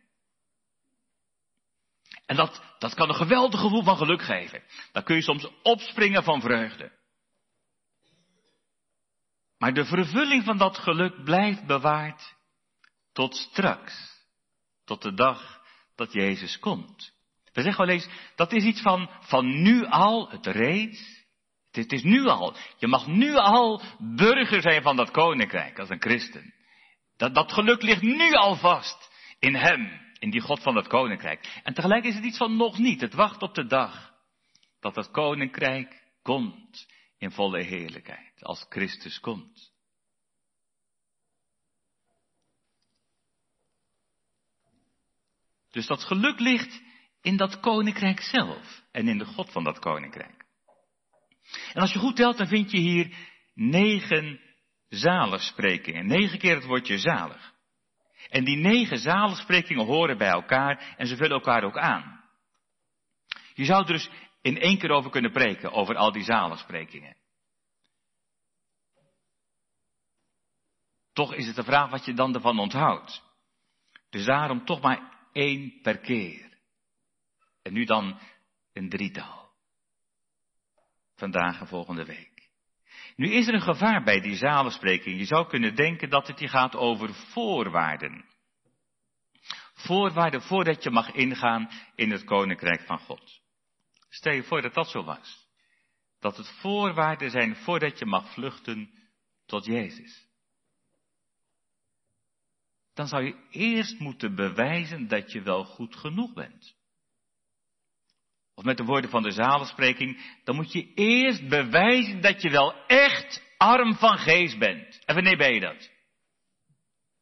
En 2.25 2.35
dat, 2.35 2.61
dat 2.79 2.93
kan 2.93 3.09
een 3.09 3.15
geweldig 3.15 3.59
gevoel 3.59 3.83
van 3.83 3.97
geluk 3.97 4.21
geven. 4.21 4.63
Dan 4.91 5.03
kun 5.03 5.15
je 5.15 5.21
soms 5.21 5.47
opspringen 5.63 6.23
van 6.23 6.41
vreugde. 6.41 6.96
Maar 9.57 9.73
de 9.73 9.85
vervulling 9.85 10.43
van 10.43 10.57
dat 10.57 10.77
geluk 10.77 11.23
blijft 11.23 11.65
bewaard 11.65 12.35
tot 13.13 13.35
straks. 13.35 14.15
Tot 14.85 15.01
de 15.01 15.13
dag 15.13 15.61
dat 15.95 16.13
Jezus 16.13 16.59
komt. 16.59 17.15
We 17.53 17.61
zeggen 17.61 17.85
wel 17.85 17.95
eens, 17.95 18.09
dat 18.35 18.53
is 18.53 18.63
iets 18.63 18.81
van, 18.81 19.09
van 19.19 19.61
nu 19.61 19.85
al, 19.85 20.29
het 20.29 20.45
reeds. 20.45 21.25
Het 21.71 21.91
is 21.91 22.03
nu 22.03 22.25
al. 22.25 22.55
Je 22.77 22.87
mag 22.87 23.07
nu 23.07 23.35
al 23.35 23.81
burger 23.99 24.61
zijn 24.61 24.81
van 24.81 24.95
dat 24.95 25.11
koninkrijk 25.11 25.79
als 25.79 25.89
een 25.89 26.01
christen. 26.01 26.53
Dat, 27.17 27.35
dat 27.35 27.51
geluk 27.51 27.81
ligt 27.81 28.01
nu 28.01 28.33
al 28.33 28.55
vast 28.55 29.11
in 29.39 29.55
hem, 29.55 30.01
in 30.19 30.29
die 30.29 30.41
God 30.41 30.61
van 30.61 30.73
dat 30.73 30.87
koninkrijk. 30.87 31.61
En 31.63 31.73
tegelijk 31.73 32.03
is 32.03 32.15
het 32.15 32.23
iets 32.23 32.37
van 32.37 32.57
nog 32.57 32.77
niet. 32.77 33.01
Het 33.01 33.13
wacht 33.13 33.41
op 33.41 33.55
de 33.55 33.65
dag 33.65 34.13
dat 34.79 34.95
dat 34.95 35.11
koninkrijk 35.11 36.03
komt 36.21 36.87
in 37.17 37.31
volle 37.31 37.63
heerlijkheid, 37.63 38.26
als 38.43 38.65
Christus 38.69 39.19
komt. 39.19 39.71
Dus 45.71 45.87
dat 45.87 46.03
geluk 46.03 46.39
ligt 46.39 46.81
in 47.21 47.37
dat 47.37 47.59
koninkrijk 47.59 48.21
zelf 48.21 48.83
en 48.91 49.07
in 49.07 49.17
de 49.17 49.25
God 49.25 49.51
van 49.51 49.63
dat 49.63 49.79
koninkrijk. 49.79 50.45
En 51.73 51.81
als 51.81 51.93
je 51.93 51.99
goed 51.99 52.15
telt, 52.15 52.37
dan 52.37 52.47
vind 52.47 52.71
je 52.71 52.77
hier 52.77 53.17
negen 53.53 54.39
zaligsprekingen. 54.89 56.07
Negen 56.07 56.39
keer 56.39 56.55
het 56.55 56.65
woordje 56.65 56.97
zalig. 56.97 57.53
En 58.29 58.43
die 58.43 58.57
negen 58.57 58.97
zaligsprekingen 58.97 59.85
horen 59.85 60.17
bij 60.17 60.29
elkaar 60.29 60.95
en 60.97 61.07
ze 61.07 61.15
vullen 61.15 61.37
elkaar 61.37 61.63
ook 61.63 61.77
aan. 61.77 62.23
Je 63.53 63.65
zou 63.65 63.81
er 63.81 63.93
dus 63.93 64.09
in 64.41 64.59
één 64.59 64.77
keer 64.77 64.91
over 64.91 65.11
kunnen 65.11 65.31
preken, 65.31 65.71
over 65.71 65.95
al 65.95 66.11
die 66.11 66.23
zaligsprekingen. 66.23 67.15
Toch 71.17 71.33
is 71.33 71.47
het 71.47 71.55
de 71.55 71.63
vraag 71.63 71.89
wat 71.89 72.05
je 72.05 72.13
dan 72.13 72.33
ervan 72.33 72.59
onthoudt. 72.59 73.23
Dus 74.09 74.25
daarom 74.25 74.65
toch 74.65 74.81
maar 74.81 75.27
één 75.31 75.81
per 75.81 75.97
keer. 75.97 76.57
En 77.61 77.73
nu 77.73 77.85
dan 77.85 78.19
een 78.73 78.89
drietal. 78.89 79.49
Vandaag 81.15 81.59
en 81.59 81.67
volgende 81.67 82.05
week. 82.05 82.49
Nu 83.15 83.31
is 83.31 83.47
er 83.47 83.53
een 83.53 83.61
gevaar 83.61 84.03
bij 84.03 84.19
die 84.19 84.35
zalenspreking. 84.35 85.19
Je 85.19 85.25
zou 85.25 85.47
kunnen 85.47 85.75
denken 85.75 86.09
dat 86.09 86.27
het 86.27 86.39
hier 86.39 86.49
gaat 86.49 86.75
over 86.75 87.13
voorwaarden. 87.13 88.25
Voorwaarden 89.73 90.41
voordat 90.41 90.83
je 90.83 90.89
mag 90.89 91.11
ingaan 91.11 91.69
in 91.95 92.11
het 92.11 92.23
koninkrijk 92.23 92.81
van 92.81 92.99
God. 92.99 93.41
Stel 94.09 94.33
je 94.33 94.43
voor 94.43 94.61
dat 94.61 94.73
dat 94.73 94.89
zo 94.89 95.03
was. 95.03 95.47
Dat 96.19 96.37
het 96.37 96.49
voorwaarden 96.49 97.31
zijn 97.31 97.55
voordat 97.55 97.99
je 97.99 98.05
mag 98.05 98.33
vluchten 98.33 98.89
tot 99.45 99.65
Jezus. 99.65 100.26
Dan 102.97 103.07
zou 103.07 103.23
je 103.23 103.35
eerst 103.51 103.99
moeten 103.99 104.35
bewijzen 104.35 105.07
dat 105.07 105.31
je 105.31 105.41
wel 105.41 105.63
goed 105.63 105.95
genoeg 105.95 106.33
bent. 106.33 106.75
Of 108.55 108.63
met 108.63 108.77
de 108.77 108.83
woorden 108.83 109.09
van 109.09 109.23
de 109.23 109.31
zalenspreking, 109.31 110.39
dan 110.43 110.55
moet 110.55 110.71
je 110.71 110.93
eerst 110.93 111.47
bewijzen 111.47 112.21
dat 112.21 112.41
je 112.41 112.49
wel 112.49 112.85
echt 112.87 113.43
arm 113.57 113.95
van 113.95 114.17
geest 114.17 114.59
bent. 114.59 115.05
En 115.05 115.15
wanneer 115.15 115.37
ben 115.37 115.53
je 115.53 115.59
dat? 115.59 115.89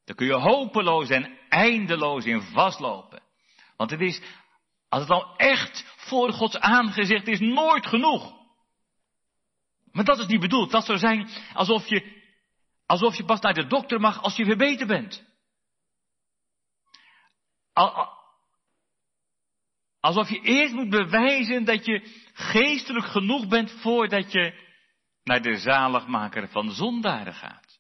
Dan 0.06 0.16
kun 0.16 0.26
je 0.26 0.34
hopeloos 0.34 1.10
en 1.10 1.38
eindeloos 1.50 2.26
in 2.26 2.42
vastlopen. 2.42 3.22
Want 3.78 3.92
het 3.92 4.02
is, 4.02 4.22
als 4.90 5.02
het 5.02 5.12
al 5.12 5.36
echt 5.38 5.94
voor 5.98 6.32
Gods 6.32 6.58
aangezicht 6.58 7.28
is, 7.28 7.40
nooit 7.40 7.86
genoeg. 7.86 8.34
Maar 9.92 10.06
dat 10.06 10.20
is 10.20 10.28
niet 10.28 10.42
bedoeld. 10.42 10.72
Dat 10.72 10.86
zou 10.86 10.98
zijn 10.98 11.30
alsof 11.54 11.88
je, 11.88 12.22
alsof 12.86 13.16
je 13.16 13.26
pas 13.26 13.40
naar 13.40 13.54
de 13.54 13.68
dokter 13.68 14.00
mag 14.00 14.22
als 14.22 14.36
je 14.36 14.46
weer 14.46 14.58
beter 14.58 14.88
bent. 14.88 15.25
Alsof 20.00 20.30
je 20.30 20.42
eerst 20.42 20.74
moet 20.74 20.90
bewijzen 20.90 21.66
dat 21.66 21.86
je 21.86 22.24
geestelijk 22.34 23.06
genoeg 23.06 23.48
bent 23.48 23.72
voordat 23.72 24.32
je 24.32 24.64
naar 25.24 25.42
de 25.42 25.58
zaligmaker 25.58 26.50
van 26.50 26.72
zondaren 26.72 27.34
gaat. 27.34 27.80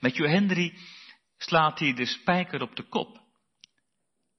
Met 0.00 0.16
je 0.16 0.28
Henry 0.28 0.78
slaat 1.36 1.78
hij 1.78 1.94
de 1.94 2.06
spijker 2.06 2.62
op 2.62 2.76
de 2.76 2.88
kop. 2.88 3.26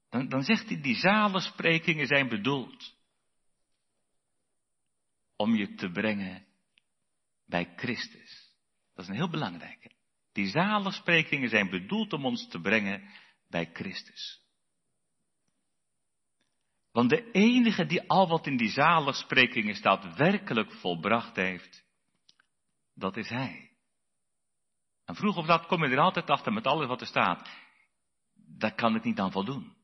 Dan, 0.09 0.29
dan 0.29 0.43
zegt 0.43 0.67
hij, 0.69 0.81
die 0.81 0.95
zalensprekingen 0.95 2.07
zijn 2.07 2.27
bedoeld 2.29 2.95
om 5.35 5.55
je 5.55 5.75
te 5.75 5.91
brengen 5.91 6.45
bij 7.45 7.73
Christus. 7.75 8.53
Dat 8.93 9.03
is 9.03 9.07
een 9.07 9.17
heel 9.17 9.29
belangrijke. 9.29 9.91
Die 10.31 10.47
zalensprekingen 10.47 11.49
zijn 11.49 11.69
bedoeld 11.69 12.13
om 12.13 12.25
ons 12.25 12.47
te 12.47 12.61
brengen 12.61 13.09
bij 13.49 13.69
Christus. 13.73 14.41
Want 16.91 17.09
de 17.09 17.31
enige 17.31 17.85
die 17.85 18.09
al 18.09 18.27
wat 18.27 18.47
in 18.47 18.57
die 18.57 18.69
zaligsprekingen 18.69 19.75
staat 19.75 20.15
werkelijk 20.15 20.71
volbracht 20.71 21.35
heeft, 21.35 21.83
dat 22.93 23.17
is 23.17 23.29
Hij. 23.29 23.71
En 25.05 25.15
vroeg 25.15 25.37
of 25.37 25.47
laat 25.47 25.65
kom 25.65 25.83
je 25.83 25.91
er 25.91 25.99
altijd 25.99 26.29
achter 26.29 26.53
met 26.53 26.67
alles 26.67 26.87
wat 26.87 27.01
er 27.01 27.07
staat. 27.07 27.49
Daar 28.33 28.75
kan 28.75 28.95
ik 28.95 29.03
niet 29.03 29.19
aan 29.19 29.31
voldoen. 29.31 29.77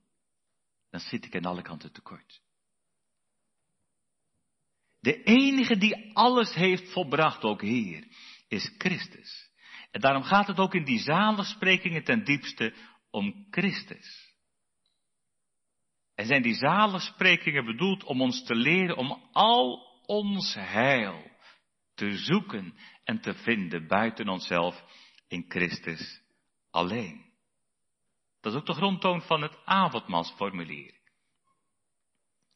Dan 0.89 0.99
zit 0.99 1.25
ik 1.25 1.35
aan 1.35 1.45
alle 1.45 1.61
kanten 1.61 1.91
tekort. 1.91 2.41
De 4.99 5.23
enige 5.23 5.77
die 5.77 6.15
alles 6.15 6.53
heeft 6.53 6.91
volbracht, 6.91 7.43
ook 7.43 7.61
hier, 7.61 8.07
is 8.47 8.75
Christus. 8.77 9.51
En 9.91 10.01
daarom 10.01 10.23
gaat 10.23 10.47
het 10.47 10.57
ook 10.57 10.73
in 10.73 10.85
die 10.85 10.99
zaligsprekingen 10.99 12.03
ten 12.03 12.23
diepste 12.23 12.73
om 13.15 13.47
Christus. 13.49 14.33
En 16.15 16.25
zijn 16.25 16.41
die 16.41 16.53
zaligsprekingen 16.53 17.65
bedoeld 17.65 18.03
om 18.03 18.21
ons 18.21 18.43
te 18.43 18.55
leren 18.55 18.97
om 18.97 19.29
al 19.31 19.77
ons 20.05 20.53
heil 20.53 21.31
te 21.93 22.17
zoeken 22.17 22.77
en 23.03 23.21
te 23.21 23.33
vinden 23.33 23.87
buiten 23.87 24.29
onszelf 24.29 24.83
in 25.27 25.45
Christus 25.47 26.21
alleen. 26.71 27.33
Dat 28.41 28.53
is 28.53 28.59
ook 28.59 28.65
de 28.65 28.73
grondtoon 28.73 29.21
van 29.21 29.41
het 29.41 29.57
avondmaalsformulier. 29.65 30.93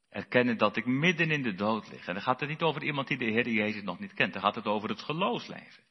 Erkennen 0.10 0.58
dat 0.58 0.76
ik 0.76 0.86
midden 0.86 1.32
in 1.32 1.44
de 1.44 1.54
dood 1.54 1.90
lig. 1.90 2.08
En 2.08 2.14
dan 2.14 2.24
gaat 2.24 2.40
het 2.40 2.50
niet 2.50 2.62
over 2.62 2.84
iemand 2.84 3.08
die 3.08 3.18
de 3.18 3.26
Heer 3.26 3.50
Jezus 3.50 3.84
nog 3.84 4.00
niet 4.00 4.14
kent. 4.14 4.34
Dan 4.34 4.42
gaat 4.42 4.56
het 4.56 4.66
over 4.66 4.90
het 4.90 5.02
geloofsleven. 5.02 5.84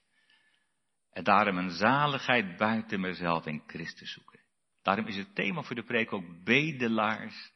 En 1.11 1.25
daarom 1.25 1.59
een 1.59 1.71
zaligheid 1.71 2.57
buiten 2.57 3.01
mezelf 3.01 3.47
in 3.47 3.63
Christus 3.67 4.13
zoeken. 4.13 4.41
Daarom 4.83 5.07
is 5.07 5.17
het 5.17 5.35
thema 5.35 5.63
voor 5.63 5.77
de 5.77 5.85
preek 5.85 6.13
ook 6.13 6.45
bedelaars 6.45 7.53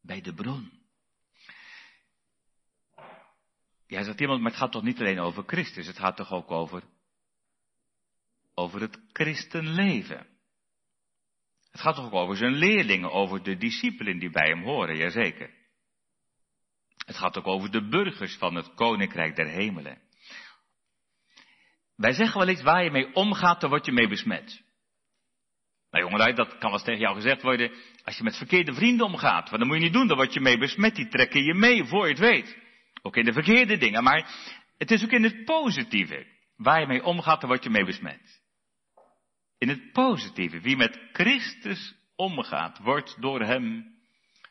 bij 0.00 0.20
de 0.20 0.34
bron. 0.34 0.82
Ja, 3.86 4.02
zegt 4.02 4.20
iemand, 4.20 4.40
maar 4.40 4.50
het 4.50 4.60
gaat 4.60 4.72
toch 4.72 4.82
niet 4.82 4.98
alleen 4.98 5.18
over 5.18 5.42
Christus, 5.46 5.86
het 5.86 5.98
gaat 5.98 6.16
toch 6.16 6.32
ook 6.32 6.50
over, 6.50 6.82
over 8.54 8.80
het 8.80 8.98
christenleven. 9.12 10.26
Het 11.70 11.80
gaat 11.80 11.94
toch 11.94 12.04
ook 12.04 12.12
over 12.12 12.36
zijn 12.36 12.52
leerlingen, 12.52 13.10
over 13.10 13.42
de 13.42 13.56
discipelen 13.56 14.18
die 14.18 14.30
bij 14.30 14.48
hem 14.48 14.62
horen, 14.62 14.96
jazeker. 14.96 15.50
Het 16.96 17.16
gaat 17.16 17.38
ook 17.38 17.46
over 17.46 17.70
de 17.70 17.88
burgers 17.88 18.36
van 18.36 18.54
het 18.54 18.74
koninkrijk 18.74 19.36
der 19.36 19.48
hemelen. 19.48 20.02
Wij 21.96 22.12
zeggen 22.12 22.38
wel 22.38 22.48
eens 22.48 22.62
waar 22.62 22.84
je 22.84 22.90
mee 22.90 23.14
omgaat, 23.14 23.60
dan 23.60 23.70
word 23.70 23.86
je 23.86 23.92
mee 23.92 24.08
besmet. 24.08 24.63
Nou 25.94 26.06
jongelui, 26.06 26.34
dat 26.34 26.48
kan 26.48 26.60
wel 26.60 26.72
eens 26.72 26.82
tegen 26.82 27.00
jou 27.00 27.14
gezegd 27.14 27.42
worden, 27.42 27.72
als 28.04 28.16
je 28.16 28.22
met 28.22 28.36
verkeerde 28.36 28.74
vrienden 28.74 29.06
omgaat, 29.06 29.48
want 29.50 29.58
dan 29.58 29.66
moet 29.66 29.76
je 29.76 29.82
niet 29.82 29.92
doen, 29.92 30.06
dan 30.06 30.16
word 30.16 30.34
je 30.34 30.40
mee 30.40 30.58
besmet, 30.58 30.94
die 30.94 31.08
trekken 31.08 31.44
je 31.44 31.54
mee 31.54 31.84
voor 31.84 32.04
je 32.04 32.10
het 32.10 32.18
weet. 32.18 32.58
Ook 33.02 33.16
in 33.16 33.24
de 33.24 33.32
verkeerde 33.32 33.76
dingen, 33.76 34.02
maar 34.02 34.28
het 34.78 34.90
is 34.90 35.04
ook 35.04 35.10
in 35.10 35.22
het 35.22 35.44
positieve. 35.44 36.26
Waar 36.56 36.80
je 36.80 36.86
mee 36.86 37.04
omgaat, 37.04 37.40
dan 37.40 37.48
word 37.48 37.62
je 37.62 37.70
mee 37.70 37.84
besmet. 37.84 38.42
In 39.58 39.68
het 39.68 39.92
positieve, 39.92 40.60
wie 40.60 40.76
met 40.76 40.98
Christus 41.12 41.94
omgaat, 42.16 42.78
wordt 42.78 43.16
door 43.20 43.40
hem 43.40 43.84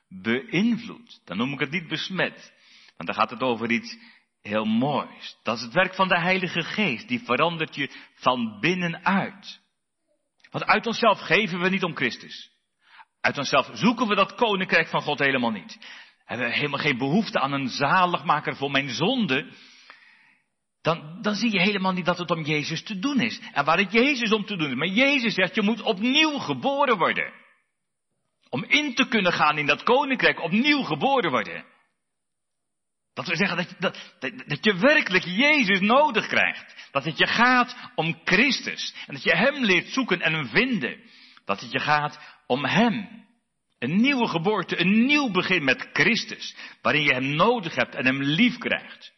beïnvloed. 0.08 1.22
Dan 1.26 1.38
noem 1.38 1.54
ik 1.54 1.60
het 1.60 1.72
niet 1.72 1.88
besmet, 1.88 2.54
want 2.98 3.10
dan 3.10 3.16
gaat 3.16 3.30
het 3.30 3.42
over 3.42 3.72
iets 3.72 3.98
heel 4.42 4.66
moois. 4.66 5.38
Dat 5.44 5.58
is 5.58 5.64
het 5.64 5.74
werk 5.74 5.96
van 5.96 6.08
de 6.08 6.20
Heilige 6.20 6.62
Geest, 6.62 7.08
die 7.08 7.24
verandert 7.24 7.76
je 7.76 7.90
van 8.16 8.60
binnenuit. 8.60 9.62
Want 10.54 10.66
uit 10.66 10.88
onszelf 10.88 11.20
geven 11.20 11.60
we 11.60 11.70
niet 11.70 11.84
om 11.84 11.96
Christus. 11.96 12.52
Uit 13.22 13.38
onszelf 13.38 13.70
zoeken 13.74 14.08
we 14.08 14.16
dat 14.16 14.36
koninkrijk 14.36 14.88
van 14.88 15.02
God 15.02 15.20
helemaal 15.20 15.52
niet. 15.52 15.78
Hebben 16.26 16.48
we 16.48 16.54
helemaal 16.54 16.80
geen 16.80 16.98
behoefte 16.98 17.40
aan 17.40 17.54
een 17.54 17.68
zaligmaker 17.68 18.56
voor 18.56 18.72
mijn 18.72 18.90
zonde. 18.90 19.52
Dan, 20.82 21.22
dan 21.22 21.36
zie 21.36 21.52
je 21.52 21.62
helemaal 21.62 21.92
niet 21.92 22.06
dat 22.06 22.18
het 22.18 22.32
om 22.32 22.44
Jezus 22.44 22.84
te 22.84 23.00
doen 23.00 23.20
is. 23.20 23.40
En 23.54 23.66
waar 23.66 23.78
het 23.78 23.92
Jezus 23.92 24.32
om 24.32 24.46
te 24.46 24.56
doen 24.56 24.70
is. 24.70 24.76
Maar 24.76 24.88
Jezus 24.88 25.34
zegt, 25.34 25.56
je 25.56 25.62
moet 25.62 25.82
opnieuw 25.82 26.38
geboren 26.38 26.98
worden. 26.98 27.34
Om 28.50 28.64
in 28.64 28.96
te 28.96 29.08
kunnen 29.08 29.34
gaan 29.34 29.58
in 29.58 29.66
dat 29.66 29.84
koninkrijk, 29.84 30.42
opnieuw 30.42 30.82
geboren 30.82 31.32
worden. 31.32 31.66
Dat 33.14 33.28
we 33.28 33.36
zeggen 33.36 33.58
dat 33.58 33.76
dat, 33.80 34.14
dat, 34.46 34.64
je 34.66 34.74
werkelijk 34.74 35.24
Jezus 35.24 35.80
nodig 35.80 36.28
krijgt. 36.28 36.88
Dat 36.92 37.04
het 37.04 37.18
je 37.18 37.28
gaat 37.28 37.92
om 37.96 38.22
Christus. 38.24 38.96
En 39.08 39.14
dat 39.14 39.24
je 39.24 39.36
Hem 39.36 39.64
leert 39.64 39.88
zoeken 39.88 40.22
en 40.22 40.48
vinden. 40.48 41.00
Dat 41.46 41.60
het 41.60 41.72
je 41.72 41.80
gaat 41.80 42.20
om 42.48 42.66
Hem. 42.66 43.26
Een 43.80 44.02
nieuwe 44.02 44.28
geboorte, 44.28 44.80
een 44.80 45.06
nieuw 45.06 45.32
begin 45.32 45.64
met 45.64 45.90
Christus. 45.94 46.56
Waarin 46.82 47.04
je 47.04 47.14
Hem 47.14 47.36
nodig 47.36 47.76
hebt 47.76 47.96
en 47.96 48.06
Hem 48.06 48.22
lief 48.22 48.58
krijgt. 48.58 49.14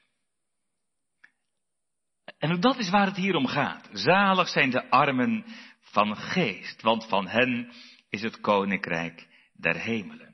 En 2.38 2.60
dat 2.60 2.78
is 2.78 2.90
waar 2.90 3.06
het 3.06 3.16
hier 3.16 3.36
om 3.36 3.48
gaat. 3.48 3.90
Zalig 3.92 4.48
zijn 4.48 4.70
de 4.70 4.90
armen 4.90 5.46
van 5.82 6.16
geest, 6.16 6.82
want 6.82 7.08
van 7.08 7.28
hen 7.28 7.72
is 8.10 8.22
het 8.22 8.40
koninkrijk 8.40 9.28
der 9.54 9.76
hemelen. 9.76 10.25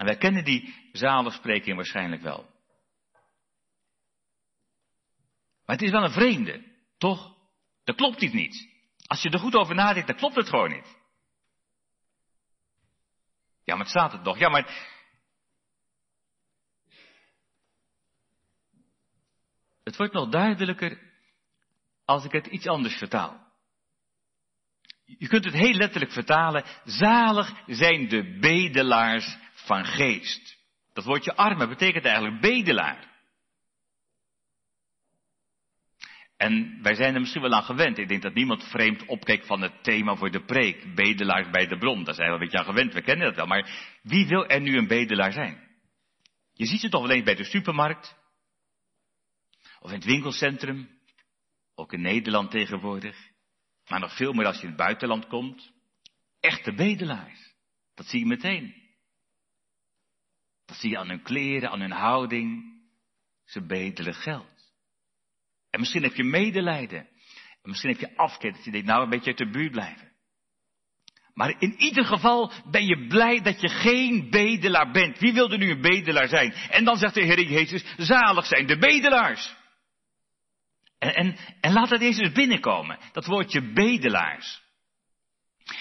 En 0.00 0.06
wij 0.06 0.16
kennen 0.16 0.44
die 0.44 0.88
zaligspreking 0.92 1.76
waarschijnlijk 1.76 2.22
wel. 2.22 2.50
Maar 5.64 5.76
het 5.76 5.82
is 5.82 5.90
wel 5.90 6.04
een 6.04 6.10
vreemde, 6.10 6.64
toch? 6.98 7.36
Dat 7.84 7.96
klopt 7.96 8.22
iets 8.22 8.32
niet. 8.32 8.68
Als 9.06 9.22
je 9.22 9.30
er 9.30 9.38
goed 9.38 9.54
over 9.54 9.74
nadenkt, 9.74 10.08
dan 10.08 10.16
klopt 10.16 10.36
het 10.36 10.48
gewoon 10.48 10.70
niet. 10.70 10.98
Ja, 13.64 13.74
maar 13.74 13.84
het 13.84 13.88
staat 13.88 14.12
het 14.12 14.24
toch. 14.24 14.38
Ja, 14.38 14.48
maar. 14.48 14.88
Het 19.84 19.96
wordt 19.96 20.12
nog 20.12 20.28
duidelijker 20.28 21.12
als 22.04 22.24
ik 22.24 22.32
het 22.32 22.46
iets 22.46 22.66
anders 22.66 22.94
vertaal. 22.94 23.49
Je 25.18 25.28
kunt 25.28 25.44
het 25.44 25.54
heel 25.54 25.74
letterlijk 25.74 26.12
vertalen. 26.12 26.64
Zalig 26.84 27.52
zijn 27.66 28.08
de 28.08 28.38
bedelaars 28.40 29.36
van 29.54 29.84
geest. 29.84 30.58
Dat 30.92 31.04
woordje 31.04 31.36
arme 31.36 31.68
betekent 31.68 32.04
eigenlijk 32.04 32.40
bedelaar. 32.40 33.08
En 36.36 36.78
wij 36.82 36.94
zijn 36.94 37.14
er 37.14 37.20
misschien 37.20 37.42
wel 37.42 37.52
aan 37.52 37.62
gewend. 37.62 37.98
Ik 37.98 38.08
denk 38.08 38.22
dat 38.22 38.34
niemand 38.34 38.64
vreemd 38.64 39.06
opkijkt 39.06 39.46
van 39.46 39.60
het 39.60 39.82
thema 39.82 40.16
voor 40.16 40.30
de 40.30 40.44
preek. 40.44 40.94
Bedelaars 40.94 41.50
bij 41.50 41.66
de 41.66 41.78
bron. 41.78 42.04
Daar 42.04 42.14
zijn 42.14 42.28
we 42.28 42.34
een 42.34 42.40
beetje 42.40 42.58
aan 42.58 42.64
gewend. 42.64 42.94
We 42.94 43.02
kennen 43.02 43.26
dat 43.26 43.36
wel. 43.36 43.46
Maar 43.46 43.98
wie 44.02 44.26
wil 44.26 44.46
er 44.46 44.60
nu 44.60 44.76
een 44.76 44.86
bedelaar 44.86 45.32
zijn? 45.32 45.68
Je 46.52 46.66
ziet 46.66 46.80
ze 46.80 46.88
toch 46.88 47.02
wel 47.02 47.10
eens 47.10 47.24
bij 47.24 47.34
de 47.34 47.44
supermarkt. 47.44 48.16
Of 49.80 49.90
in 49.90 49.96
het 49.96 50.04
winkelcentrum. 50.04 50.88
Ook 51.74 51.92
in 51.92 52.00
Nederland 52.00 52.50
tegenwoordig. 52.50 53.29
Maar 53.90 54.00
nog 54.00 54.16
veel 54.16 54.32
meer 54.32 54.46
als 54.46 54.56
je 54.56 54.62
in 54.62 54.68
het 54.68 54.76
buitenland 54.76 55.26
komt. 55.26 55.72
Echte 56.40 56.74
bedelaars. 56.74 57.54
Dat 57.94 58.06
zie 58.06 58.18
je 58.18 58.26
meteen. 58.26 58.74
Dat 60.66 60.76
zie 60.76 60.90
je 60.90 60.98
aan 60.98 61.08
hun 61.08 61.22
kleren, 61.22 61.70
aan 61.70 61.80
hun 61.80 61.90
houding. 61.90 62.78
Ze 63.44 63.66
bedelen 63.66 64.14
geld. 64.14 64.72
En 65.70 65.80
misschien 65.80 66.02
heb 66.02 66.14
je 66.14 66.24
medelijden. 66.24 66.98
En 67.62 67.70
misschien 67.70 67.90
heb 67.90 68.00
je 68.00 68.16
afkeer 68.16 68.52
dat 68.52 68.64
je 68.64 68.70
denkt, 68.70 68.86
nou 68.86 69.02
een 69.02 69.10
beetje 69.10 69.30
uit 69.30 69.38
de 69.38 69.50
buurt 69.50 69.72
blijven. 69.72 70.12
Maar 71.34 71.54
in 71.58 71.74
ieder 71.78 72.04
geval 72.04 72.52
ben 72.70 72.86
je 72.86 73.06
blij 73.06 73.40
dat 73.40 73.60
je 73.60 73.68
geen 73.68 74.30
bedelaar 74.30 74.90
bent. 74.90 75.18
Wie 75.18 75.32
wilde 75.32 75.58
nu 75.58 75.70
een 75.70 75.80
bedelaar 75.80 76.28
zijn? 76.28 76.52
En 76.52 76.84
dan 76.84 76.96
zegt 76.96 77.14
de 77.14 77.20
Heer 77.24 77.42
Jezus, 77.42 77.84
zalig 77.96 78.46
zijn 78.46 78.66
de 78.66 78.78
bedelaars. 78.78 79.58
En, 81.00 81.36
en, 81.60 81.72
laat 81.72 81.88
dat 81.88 82.00
Jezus 82.00 82.32
binnenkomen, 82.32 82.98
dat 83.12 83.26
woordje 83.26 83.72
bedelaars. 83.72 84.62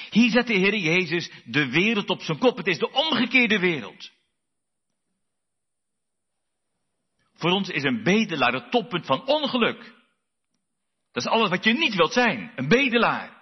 Hier 0.09 0.29
zet 0.29 0.47
de 0.47 0.53
Heer 0.53 0.77
Jezus 0.77 1.31
de 1.45 1.69
wereld 1.69 2.09
op 2.09 2.21
zijn 2.21 2.37
kop. 2.37 2.57
Het 2.57 2.67
is 2.67 2.77
de 2.77 2.91
omgekeerde 2.91 3.59
wereld. 3.59 4.11
Voor 7.33 7.51
ons 7.51 7.69
is 7.69 7.83
een 7.83 8.03
bedelaar 8.03 8.53
het 8.53 8.71
toppunt 8.71 9.05
van 9.05 9.25
ongeluk. 9.25 9.93
Dat 11.11 11.23
is 11.23 11.29
alles 11.29 11.49
wat 11.49 11.63
je 11.63 11.73
niet 11.73 11.95
wilt 11.95 12.13
zijn. 12.13 12.51
Een 12.55 12.67
bedelaar. 12.67 13.37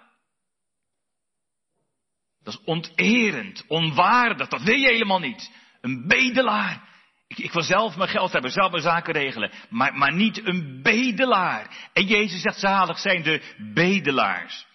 Dat 2.42 2.54
is 2.54 2.64
onterend, 2.64 3.64
onwaardig. 3.66 4.48
Dat 4.48 4.62
wil 4.62 4.76
je 4.76 4.88
helemaal 4.88 5.18
niet. 5.18 5.52
Een 5.80 6.06
bedelaar. 6.06 6.88
Ik, 7.28 7.38
ik, 7.38 7.52
wil 7.52 7.62
zelf 7.62 7.96
mijn 7.96 8.08
geld 8.08 8.32
hebben, 8.32 8.50
zelf 8.50 8.70
mijn 8.70 8.82
zaken 8.82 9.12
regelen. 9.12 9.52
Maar, 9.68 9.94
maar 9.94 10.12
niet 10.12 10.46
een 10.46 10.82
bedelaar. 10.82 11.90
En 11.92 12.06
Jezus 12.06 12.40
zegt 12.40 12.58
zalig 12.58 12.98
zijn 12.98 13.22
de 13.22 13.54
bedelaars. 13.74 14.66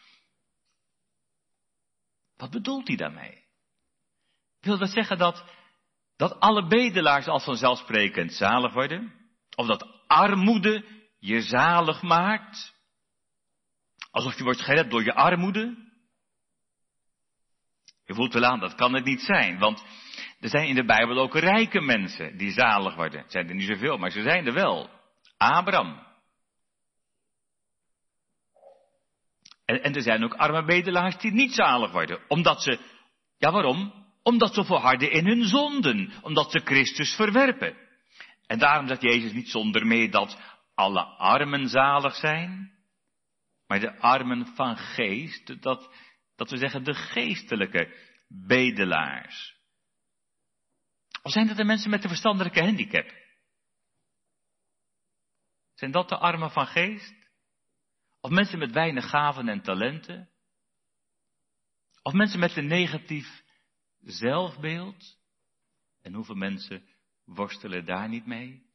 Wat 2.38 2.52
bedoelt 2.52 2.88
hij 2.88 2.98
daarmee? 2.98 3.44
Wil 4.60 4.78
dat 4.78 4.90
zeggen 4.90 5.18
dat 5.18 5.44
dat 6.16 6.40
alle 6.40 6.68
bedelaars 6.68 7.28
als 7.28 7.44
vanzelfsprekend 7.44 8.34
zalig 8.34 8.74
worden? 8.74 9.14
Of 9.56 9.68
dat 9.68 10.08
armoede 10.08 10.86
je 11.20 11.42
zalig 11.42 12.02
maakt? 12.02 12.74
Alsof 14.12 14.38
je 14.38 14.44
wordt 14.44 14.62
gered 14.62 14.90
door 14.90 15.04
je 15.04 15.14
armoede? 15.14 15.92
Je 18.06 18.14
voelt 18.14 18.34
wel 18.34 18.46
aan, 18.46 18.60
dat 18.60 18.76
kan 18.76 18.94
het 18.94 19.06
niet 19.06 19.22
zijn. 19.22 19.60
Want 19.60 19.84
er 20.44 20.50
zijn 20.50 20.68
in 20.68 20.76
de 20.76 20.86
Bijbel 20.86 21.18
ook 21.18 21.36
rijke 21.36 21.82
mensen 21.82 22.38
die 22.38 22.52
zalig 22.52 22.96
worden. 22.96 23.22
Het 23.22 23.32
zijn 23.32 23.50
er 23.50 23.56
niet 23.56 23.68
zoveel, 23.68 23.98
maar 23.98 24.12
ze 24.12 24.22
zijn 24.22 24.46
er 24.46 24.54
wel. 24.54 24.90
Abraham. 25.38 26.08
En, 29.66 29.84
en 29.84 29.94
er 29.94 30.02
zijn 30.02 30.24
ook 30.24 30.34
arme 30.34 30.66
bedelaars 30.66 31.18
die 31.18 31.32
niet 31.32 31.54
zalig 31.54 31.92
worden. 31.92 32.20
Omdat 32.28 32.64
ze, 32.64 32.80
ja 33.38 33.52
waarom? 33.52 33.94
Omdat 34.24 34.54
ze 34.54 34.64
volharden 34.64 35.12
in 35.12 35.26
hun 35.26 35.44
zonden. 35.44 36.12
Omdat 36.22 36.52
ze 36.52 36.60
Christus 36.60 37.16
verwerpen. 37.16 37.78
En 38.48 38.60
daarom 38.60 38.88
zegt 38.88 39.02
Jezus 39.02 39.32
niet 39.32 39.50
zonder 39.50 39.88
meer 39.88 40.12
dat 40.12 40.40
alle 40.76 41.04
armen 41.04 41.68
zalig 41.68 42.16
zijn. 42.16 42.72
Maar 43.68 43.80
de 43.80 44.00
armen 44.00 44.48
van 44.48 44.78
geest, 44.78 45.62
dat, 45.62 45.96
dat 46.36 46.50
we 46.50 46.58
zeggen 46.58 46.84
de 46.84 46.94
geestelijke 46.94 47.96
bedelaars? 48.28 49.62
Of 51.24 51.32
zijn 51.32 51.48
dat 51.48 51.58
de 51.58 51.64
mensen 51.64 51.90
met 51.90 52.02
de 52.02 52.08
verstandelijke 52.08 52.64
handicap? 52.64 53.12
Zijn 55.74 55.92
dat 55.92 56.10
de 56.10 56.18
armen 56.18 56.52
van 56.52 56.68
geest? 56.68 57.16
Of 58.22 58.32
mensen 58.32 58.60
met 58.60 58.72
weinig 58.72 59.10
gaven 59.10 59.48
en 59.48 59.62
talenten? 59.62 60.30
Of 62.02 62.14
mensen 62.14 62.40
met 62.40 62.58
een 62.58 62.68
negatief 62.68 63.44
zelfbeeld? 64.00 65.18
En 66.02 66.14
hoeveel 66.14 66.36
mensen 66.36 66.88
worstelen 67.24 67.86
daar 67.86 68.10
niet 68.10 68.26
mee? 68.26 68.66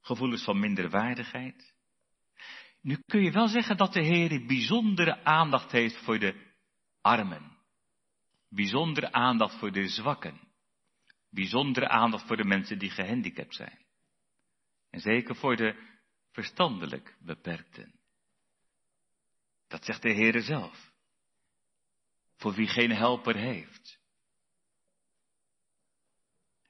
Gevoelens 0.00 0.44
van 0.44 0.60
minderwaardigheid? 0.60 1.74
Nu 2.80 2.96
kun 3.06 3.22
je 3.22 3.30
wel 3.30 3.48
zeggen 3.48 3.76
dat 3.76 3.92
de 3.92 4.02
Heer 4.02 4.46
bijzondere 4.46 5.24
aandacht 5.24 5.72
heeft 5.72 6.04
voor 6.04 6.18
de 6.18 6.54
armen. 7.00 7.55
Bijzondere 8.56 9.12
aandacht 9.12 9.58
voor 9.58 9.72
de 9.72 9.88
zwakken. 9.88 10.40
Bijzondere 11.30 11.88
aandacht 11.88 12.26
voor 12.26 12.36
de 12.36 12.44
mensen 12.44 12.78
die 12.78 12.90
gehandicapt 12.90 13.54
zijn. 13.54 13.84
En 14.90 15.00
zeker 15.00 15.36
voor 15.36 15.56
de 15.56 15.98
verstandelijk 16.32 17.16
beperkten. 17.20 18.00
Dat 19.68 19.84
zegt 19.84 20.02
de 20.02 20.12
Heere 20.12 20.40
zelf. 20.40 20.92
Voor 22.36 22.54
wie 22.54 22.68
geen 22.68 22.90
helper 22.90 23.36
heeft. 23.36 23.98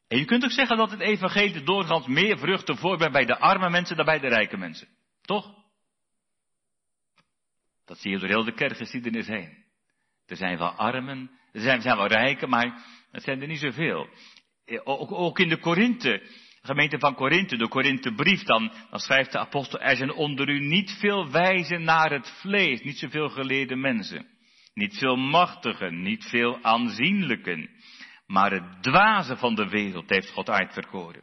En 0.09 0.18
je 0.18 0.25
kunt 0.25 0.44
ook 0.44 0.51
zeggen 0.51 0.77
dat 0.77 0.90
het 0.90 1.01
evangelie 1.01 1.62
doorgaans 1.62 2.07
meer 2.07 2.38
vruchten 2.38 2.77
voorbrengt 2.77 3.14
bij 3.14 3.25
de 3.25 3.38
arme 3.38 3.70
mensen 3.70 3.96
dan 3.96 4.05
bij 4.05 4.18
de 4.18 4.29
rijke 4.29 4.57
mensen. 4.57 4.88
Toch? 5.20 5.55
Dat 7.85 7.99
zie 7.99 8.11
je 8.11 8.18
door 8.18 8.29
heel 8.29 8.44
de 8.44 8.55
kerkgeschiedenis 8.55 9.27
heen. 9.27 9.64
Er 10.27 10.37
zijn 10.37 10.59
wel 10.59 10.70
armen, 10.70 11.31
er 11.64 11.81
zijn, 11.81 11.97
wel 11.97 12.07
rijken, 12.07 12.49
maar 12.49 12.85
het 13.11 13.23
zijn 13.23 13.40
er 13.40 13.47
niet 13.47 13.59
zoveel. 13.59 14.09
Ook, 14.85 15.12
ook 15.12 15.38
in 15.38 15.49
de 15.49 15.59
Korinthe, 15.59 16.23
gemeente 16.62 16.99
van 16.99 17.14
Korinthe, 17.14 17.57
de 17.57 17.69
Korinthebrief, 17.69 18.42
dan, 18.42 18.73
dan 18.90 19.01
schrijft 19.01 19.33
de 19.33 19.38
apostel, 19.38 19.81
er 19.81 19.97
zijn 19.97 20.12
onder 20.12 20.49
u 20.49 20.61
niet 20.61 20.97
veel 21.01 21.31
wijzen 21.31 21.83
naar 21.83 22.12
het 22.12 22.31
vlees, 22.40 22.83
niet 22.83 22.99
zoveel 22.99 23.29
geleerde 23.29 23.77
mensen. 23.77 24.27
Niet 24.75 24.99
veel 24.99 25.16
machtigen, 25.16 26.03
niet 26.03 26.25
veel 26.25 26.59
aanzienlijken. 26.62 27.71
Maar 28.27 28.51
het 28.51 28.83
dwaze 28.83 29.37
van 29.37 29.55
de 29.55 29.69
wereld 29.69 30.11
heeft 30.11 30.31
God 30.31 30.51
uitverkoren. 30.51 31.23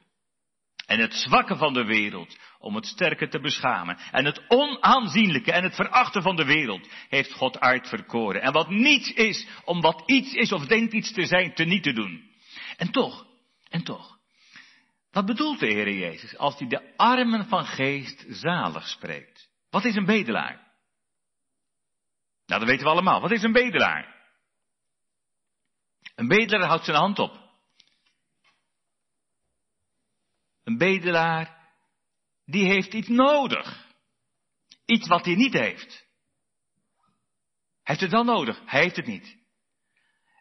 En 0.85 0.99
het 0.99 1.13
zwakke 1.13 1.55
van 1.55 1.73
de 1.73 1.85
wereld 1.85 2.37
om 2.59 2.75
het 2.75 2.85
sterke 2.85 3.27
te 3.27 3.39
beschamen. 3.39 3.97
En 4.11 4.25
het 4.25 4.41
onaanzienlijke 4.47 5.51
en 5.51 5.63
het 5.63 5.75
verachten 5.75 6.21
van 6.21 6.35
de 6.35 6.45
wereld 6.45 6.89
heeft 7.09 7.33
God 7.33 7.59
uitverkoren. 7.59 8.41
En 8.41 8.51
wat 8.51 8.69
niets 8.69 9.13
is, 9.13 9.47
om 9.65 9.81
wat 9.81 10.03
iets 10.05 10.33
is 10.33 10.51
of 10.51 10.65
denkt 10.65 10.93
iets 10.93 11.13
te 11.13 11.25
zijn, 11.25 11.53
te 11.53 11.63
niet 11.63 11.83
te 11.83 11.93
doen. 11.93 12.31
En 12.77 12.91
toch, 12.91 13.25
en 13.69 13.83
toch. 13.83 14.17
Wat 15.11 15.25
bedoelt 15.25 15.59
de 15.59 15.67
Heer 15.67 15.93
Jezus 15.93 16.37
als 16.37 16.59
hij 16.59 16.67
de 16.67 16.93
armen 16.97 17.45
van 17.47 17.65
geest 17.65 18.25
zalig 18.27 18.87
spreekt? 18.87 19.49
Wat 19.69 19.85
is 19.85 19.95
een 19.95 20.05
bedelaar? 20.05 20.71
Nou, 22.45 22.59
dat 22.59 22.69
weten 22.69 22.85
we 22.85 22.91
allemaal. 22.91 23.21
Wat 23.21 23.31
is 23.31 23.43
een 23.43 23.51
bedelaar? 23.51 24.15
Een 26.15 26.27
bedelaar 26.27 26.67
houdt 26.67 26.85
zijn 26.85 26.97
hand 26.97 27.19
op. 27.19 27.42
Een 30.63 30.77
bedelaar, 30.77 31.57
die 32.45 32.65
heeft 32.65 32.93
iets 32.93 33.07
nodig. 33.07 33.87
Iets 34.85 35.07
wat 35.07 35.25
hij 35.25 35.35
niet 35.35 35.53
heeft. 35.53 35.91
Hij 37.83 37.95
heeft 37.95 38.01
het 38.01 38.11
wel 38.11 38.23
nodig, 38.23 38.61
hij 38.65 38.81
heeft 38.81 38.95
het 38.95 39.05
niet. 39.05 39.37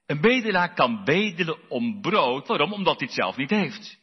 Een 0.07 0.21
bedelaar 0.21 0.75
kan 0.75 1.05
bedelen 1.05 1.69
om 1.71 2.01
brood. 2.01 2.47
Waarom? 2.47 2.73
Omdat 2.73 2.99
hij 2.99 3.07
het 3.07 3.17
zelf 3.17 3.37
niet 3.37 3.51
heeft. 3.51 3.99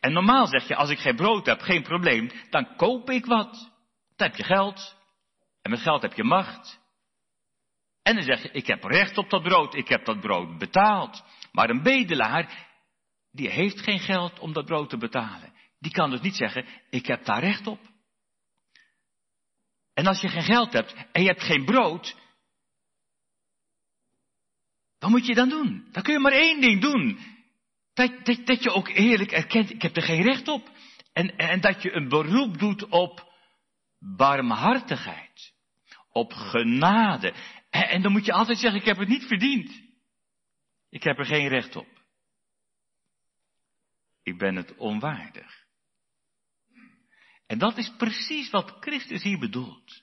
En 0.00 0.12
normaal 0.12 0.46
zeg 0.46 0.68
je, 0.68 0.76
als 0.76 0.90
ik 0.90 0.98
geen 0.98 1.16
brood 1.16 1.46
heb, 1.46 1.60
geen 1.60 1.82
probleem, 1.82 2.30
dan 2.50 2.76
koop 2.76 3.10
ik 3.10 3.26
wat. 3.26 3.70
Dan 4.16 4.28
heb 4.28 4.36
je 4.36 4.44
geld. 4.44 4.96
En 5.62 5.70
met 5.70 5.80
geld 5.80 6.02
heb 6.02 6.12
je 6.12 6.24
macht. 6.24 6.80
En 8.02 8.14
dan 8.14 8.24
zeg 8.24 8.42
je, 8.42 8.50
ik 8.50 8.66
heb 8.66 8.84
recht 8.84 9.18
op 9.18 9.30
dat 9.30 9.42
brood, 9.42 9.74
ik 9.74 9.88
heb 9.88 10.04
dat 10.04 10.20
brood 10.20 10.58
betaald. 10.58 11.24
Maar 11.52 11.70
een 11.70 11.82
bedelaar, 11.82 12.67
die 13.30 13.50
heeft 13.50 13.80
geen 13.80 14.00
geld 14.00 14.38
om 14.38 14.52
dat 14.52 14.64
brood 14.64 14.90
te 14.90 14.96
betalen. 14.96 15.52
Die 15.78 15.92
kan 15.92 16.10
dus 16.10 16.20
niet 16.20 16.36
zeggen, 16.36 16.66
ik 16.90 17.06
heb 17.06 17.24
daar 17.24 17.40
recht 17.40 17.66
op. 17.66 17.80
En 19.94 20.06
als 20.06 20.20
je 20.20 20.28
geen 20.28 20.42
geld 20.42 20.72
hebt 20.72 20.94
en 21.12 21.22
je 21.22 21.28
hebt 21.28 21.42
geen 21.42 21.64
brood, 21.64 22.16
wat 24.98 25.10
moet 25.10 25.26
je 25.26 25.34
dan 25.34 25.48
doen? 25.48 25.88
Dan 25.92 26.02
kun 26.02 26.12
je 26.12 26.18
maar 26.18 26.32
één 26.32 26.60
ding 26.60 26.80
doen. 26.80 27.18
Dat, 27.94 28.24
dat, 28.24 28.46
dat 28.46 28.62
je 28.62 28.70
ook 28.70 28.88
eerlijk 28.88 29.32
erkent, 29.32 29.70
ik 29.70 29.82
heb 29.82 29.96
er 29.96 30.02
geen 30.02 30.22
recht 30.22 30.48
op. 30.48 30.70
En, 31.12 31.36
en 31.36 31.60
dat 31.60 31.82
je 31.82 31.92
een 31.92 32.08
beroep 32.08 32.58
doet 32.58 32.88
op 32.88 33.32
barmhartigheid. 33.98 35.52
Op 36.12 36.32
genade. 36.32 37.34
En, 37.70 37.88
en 37.88 38.02
dan 38.02 38.12
moet 38.12 38.24
je 38.24 38.32
altijd 38.32 38.58
zeggen, 38.58 38.80
ik 38.80 38.86
heb 38.86 38.98
het 38.98 39.08
niet 39.08 39.24
verdiend. 39.24 39.82
Ik 40.90 41.02
heb 41.02 41.18
er 41.18 41.26
geen 41.26 41.48
recht 41.48 41.76
op. 41.76 41.97
Ik 44.28 44.38
ben 44.38 44.56
het 44.56 44.76
onwaardig. 44.76 45.66
En 47.46 47.58
dat 47.58 47.76
is 47.76 47.94
precies 47.96 48.50
wat 48.50 48.76
Christus 48.80 49.22
hier 49.22 49.38
bedoelt. 49.38 50.02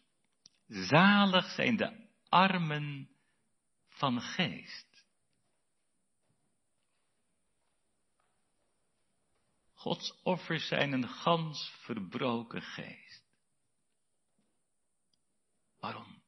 Zalig 0.67 1.51
zijn 1.51 1.75
de 1.75 2.09
armen 2.29 3.09
van 3.89 4.21
geest. 4.21 5.05
Gods 9.73 10.21
offers 10.23 10.67
zijn 10.67 10.91
een 10.91 11.07
gans 11.07 11.71
verbroken 11.83 12.61
geest. 12.61 13.23
Waarom? 15.79 16.23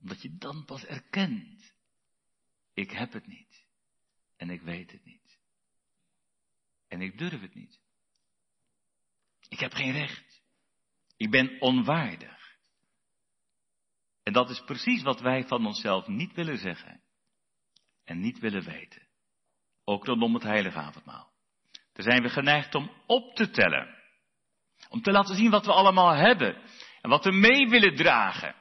Omdat 0.00 0.22
je 0.22 0.36
dan 0.36 0.64
pas 0.64 0.84
erkent, 0.84 1.74
ik 2.74 2.90
heb 2.90 3.12
het 3.12 3.26
niet 3.26 3.66
en 4.36 4.50
ik 4.50 4.62
weet 4.62 4.92
het 4.92 5.04
niet. 5.04 5.19
En 6.90 7.00
ik 7.00 7.18
durf 7.18 7.40
het 7.40 7.54
niet. 7.54 7.80
Ik 9.48 9.60
heb 9.60 9.72
geen 9.72 9.92
recht. 9.92 10.42
Ik 11.16 11.30
ben 11.30 11.60
onwaardig. 11.60 12.56
En 14.22 14.32
dat 14.32 14.50
is 14.50 14.64
precies 14.64 15.02
wat 15.02 15.20
wij 15.20 15.44
van 15.46 15.66
onszelf 15.66 16.06
niet 16.06 16.34
willen 16.34 16.58
zeggen. 16.58 17.02
En 18.04 18.20
niet 18.20 18.38
willen 18.38 18.64
weten. 18.64 19.08
Ook 19.84 20.04
rondom 20.04 20.34
het 20.34 20.42
heilige 20.42 20.78
avondmaal. 20.78 21.32
Daar 21.92 22.04
zijn 22.04 22.22
we 22.22 22.28
geneigd 22.28 22.74
om 22.74 22.90
op 23.06 23.34
te 23.34 23.50
tellen. 23.50 23.98
Om 24.88 25.02
te 25.02 25.10
laten 25.10 25.36
zien 25.36 25.50
wat 25.50 25.66
we 25.66 25.72
allemaal 25.72 26.14
hebben. 26.14 26.62
En 27.00 27.10
wat 27.10 27.24
we 27.24 27.32
mee 27.32 27.68
willen 27.68 27.94
dragen. 27.94 28.54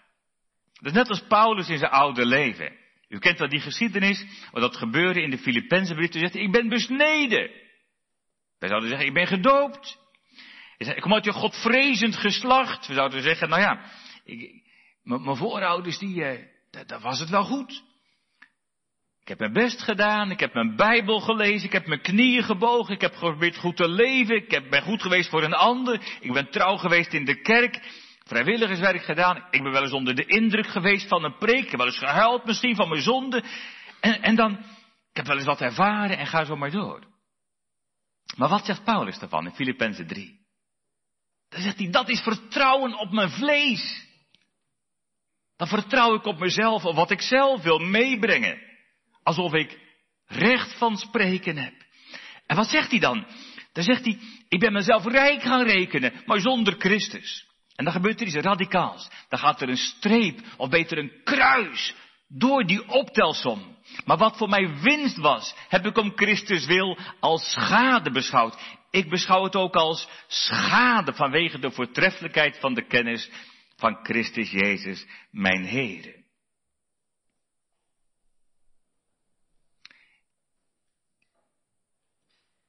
Dat 0.74 0.86
is 0.86 0.92
net 0.92 1.10
als 1.10 1.28
Paulus 1.28 1.70
in 1.70 1.78
zijn 1.78 1.92
oude 1.92 2.26
leven. 2.26 2.78
U 3.08 3.20
kent 3.20 3.40
wel 3.40 3.50
die 3.50 3.62
geschiedenis, 3.62 4.48
wat 4.52 4.62
dat 4.62 4.76
gebeurde 4.76 5.22
in 5.22 5.30
de 5.30 5.38
Filippenzenbrief. 5.38 6.12
Hij 6.12 6.22
zegt, 6.22 6.36
ik 6.36 6.52
ben 6.52 6.70
besneden. 6.70 7.68
Wij 8.60 8.70
zouden 8.70 8.90
zeggen, 8.90 9.08
ik 9.08 9.14
ben 9.14 9.28
gedoopt. 9.28 9.98
Ik 10.78 11.02
kom 11.02 11.14
uit 11.14 11.26
je 11.26 11.32
godvrezend 11.32 12.16
geslacht. 12.16 12.88
We 12.88 12.94
zouden 12.94 13.22
zeggen, 13.22 13.50
nou 13.50 13.62
ja, 13.62 13.82
mijn 15.04 15.38
voorouders, 15.38 15.98
die, 15.98 16.24
eh, 16.24 16.46
daar 16.86 17.00
was 17.00 17.20
het 17.20 17.30
wel 17.30 17.44
goed. 17.44 17.84
Ik 19.22 19.38
heb 19.38 19.40
mijn 19.40 19.66
best 19.66 19.82
gedaan, 19.82 20.32
ik 20.32 20.40
heb 20.40 20.54
mijn 20.54 20.76
Bijbel 20.76 21.20
gelezen, 21.20 21.66
ik 21.66 21.74
heb 21.74 21.88
mijn 21.88 22.02
knieën 22.02 22.44
gebogen, 22.44 22.94
ik 22.94 23.02
heb 23.02 23.14
geprobeerd 23.14 23.58
goed 23.58 23.76
te 23.76 23.90
leven, 23.90 24.36
ik 24.36 24.52
heb, 24.52 24.70
ben 24.70 24.82
goed 24.82 25.02
geweest 25.02 25.30
voor 25.30 25.44
een 25.44 25.54
ander, 25.54 26.18
ik 26.20 26.34
ben 26.34 26.50
trouw 26.50 26.78
geweest 26.78 27.14
in 27.14 27.26
de 27.26 27.42
kerk, 27.42 27.80
vrijwilligerswerk 28.24 29.04
gedaan, 29.04 29.46
ik 29.52 29.64
ben 29.64 29.72
wel 29.72 29.82
eens 29.82 29.92
onder 29.92 30.16
de 30.16 30.26
indruk 30.26 30.68
geweest 30.68 31.08
van 31.08 31.24
een 31.24 31.38
preek, 31.38 31.64
ik 31.64 31.70
heb 31.70 31.80
wel 31.80 31.88
eens 31.88 31.98
gehuild 31.98 32.46
misschien 32.46 32.76
van 32.76 32.90
mijn 32.90 33.02
zonde, 33.02 33.44
en, 34.00 34.22
en 34.22 34.36
dan, 34.36 34.52
ik 35.10 35.16
heb 35.18 35.26
wel 35.26 35.38
eens 35.38 35.46
wat 35.46 35.62
ervaren 35.62 36.18
en 36.18 36.28
ga 36.28 36.46
zo 36.46 36.56
maar 36.56 36.72
door. 36.72 37.08
Maar 38.36 38.50
wat 38.50 38.66
zegt 38.66 38.84
Paulus 38.84 39.20
daarvan 39.20 39.46
in 39.46 39.54
Filippenzen 39.54 40.08
3? 40.08 40.40
Dan 41.50 41.62
zegt 41.62 41.78
hij, 41.78 41.90
dat 41.90 42.10
is 42.10 42.22
vertrouwen 42.22 42.98
op 43.00 43.12
mijn 43.12 43.30
vlees. 43.30 44.08
Dan 45.56 45.68
vertrouw 45.68 46.16
ik 46.16 46.26
op 46.26 46.40
mezelf, 46.40 46.86
op 46.86 46.96
wat 46.96 47.12
ik 47.12 47.22
zelf 47.22 47.62
wil 47.62 47.80
meebrengen. 47.80 48.62
Alsof 49.24 49.54
ik 49.54 49.80
recht 50.26 50.78
van 50.78 50.98
spreken 50.98 51.58
heb. 51.58 51.74
En 52.46 52.56
wat 52.56 52.68
zegt 52.68 52.92
hij 52.92 53.00
dan? 53.00 53.26
Dan 53.74 53.84
zegt 53.84 54.06
hij, 54.06 54.20
ik 54.48 54.60
ben 54.60 54.74
mezelf 54.74 55.06
rijk 55.06 55.42
gaan 55.42 55.64
rekenen, 55.64 56.14
maar 56.26 56.40
zonder 56.40 56.76
Christus. 56.78 57.48
En 57.76 57.84
dan 57.84 57.94
gebeurt 57.94 58.22
er 58.22 58.28
iets 58.28 58.36
radicaals. 58.36 59.10
Dan 59.30 59.40
gaat 59.40 59.62
er 59.62 59.70
een 59.70 59.78
streep, 59.78 60.40
of 60.58 60.70
beter 60.70 60.98
een 60.98 61.22
kruis, 61.24 61.96
door 62.28 62.66
die 62.66 62.90
optelsom. 62.90 63.78
Maar 64.06 64.18
wat 64.18 64.38
voor 64.38 64.50
mij 64.50 64.80
winst 64.82 65.18
was, 65.18 65.56
heb 65.68 65.86
ik 65.86 65.98
om 65.98 66.12
Christus 66.16 66.66
wil 66.66 66.98
als 67.20 67.52
schade 67.52 68.12
beschouwd. 68.12 68.78
Ik 68.90 69.10
beschouw 69.10 69.44
het 69.44 69.56
ook 69.56 69.76
als 69.76 70.08
schade 70.28 71.14
vanwege 71.14 71.60
de 71.60 71.72
voortreffelijkheid 71.72 72.60
van 72.60 72.74
de 72.74 72.88
kennis 72.88 73.30
van 73.76 74.00
Christus 74.04 74.52
Jezus, 74.52 75.08
mijn 75.32 75.66
Heere. 75.66 76.24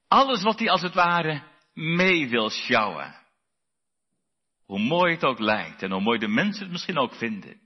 Alles 0.09 0.43
wat 0.43 0.59
hij 0.59 0.71
als 0.71 0.83
het 0.83 0.95
ware 0.95 1.43
mee 1.75 2.29
wil 2.29 2.51
sjouwen. 2.51 3.15
Hoe 4.65 4.79
mooi 4.79 5.15
het 5.15 5.25
ook 5.25 5.39
lijkt 5.39 5.83
en 5.83 5.91
hoe 5.91 6.01
mooi 6.01 6.19
de 6.19 6.29
mensen 6.29 6.63
het 6.63 6.73
misschien 6.73 6.99
ook 6.99 7.15
vinden. 7.15 7.61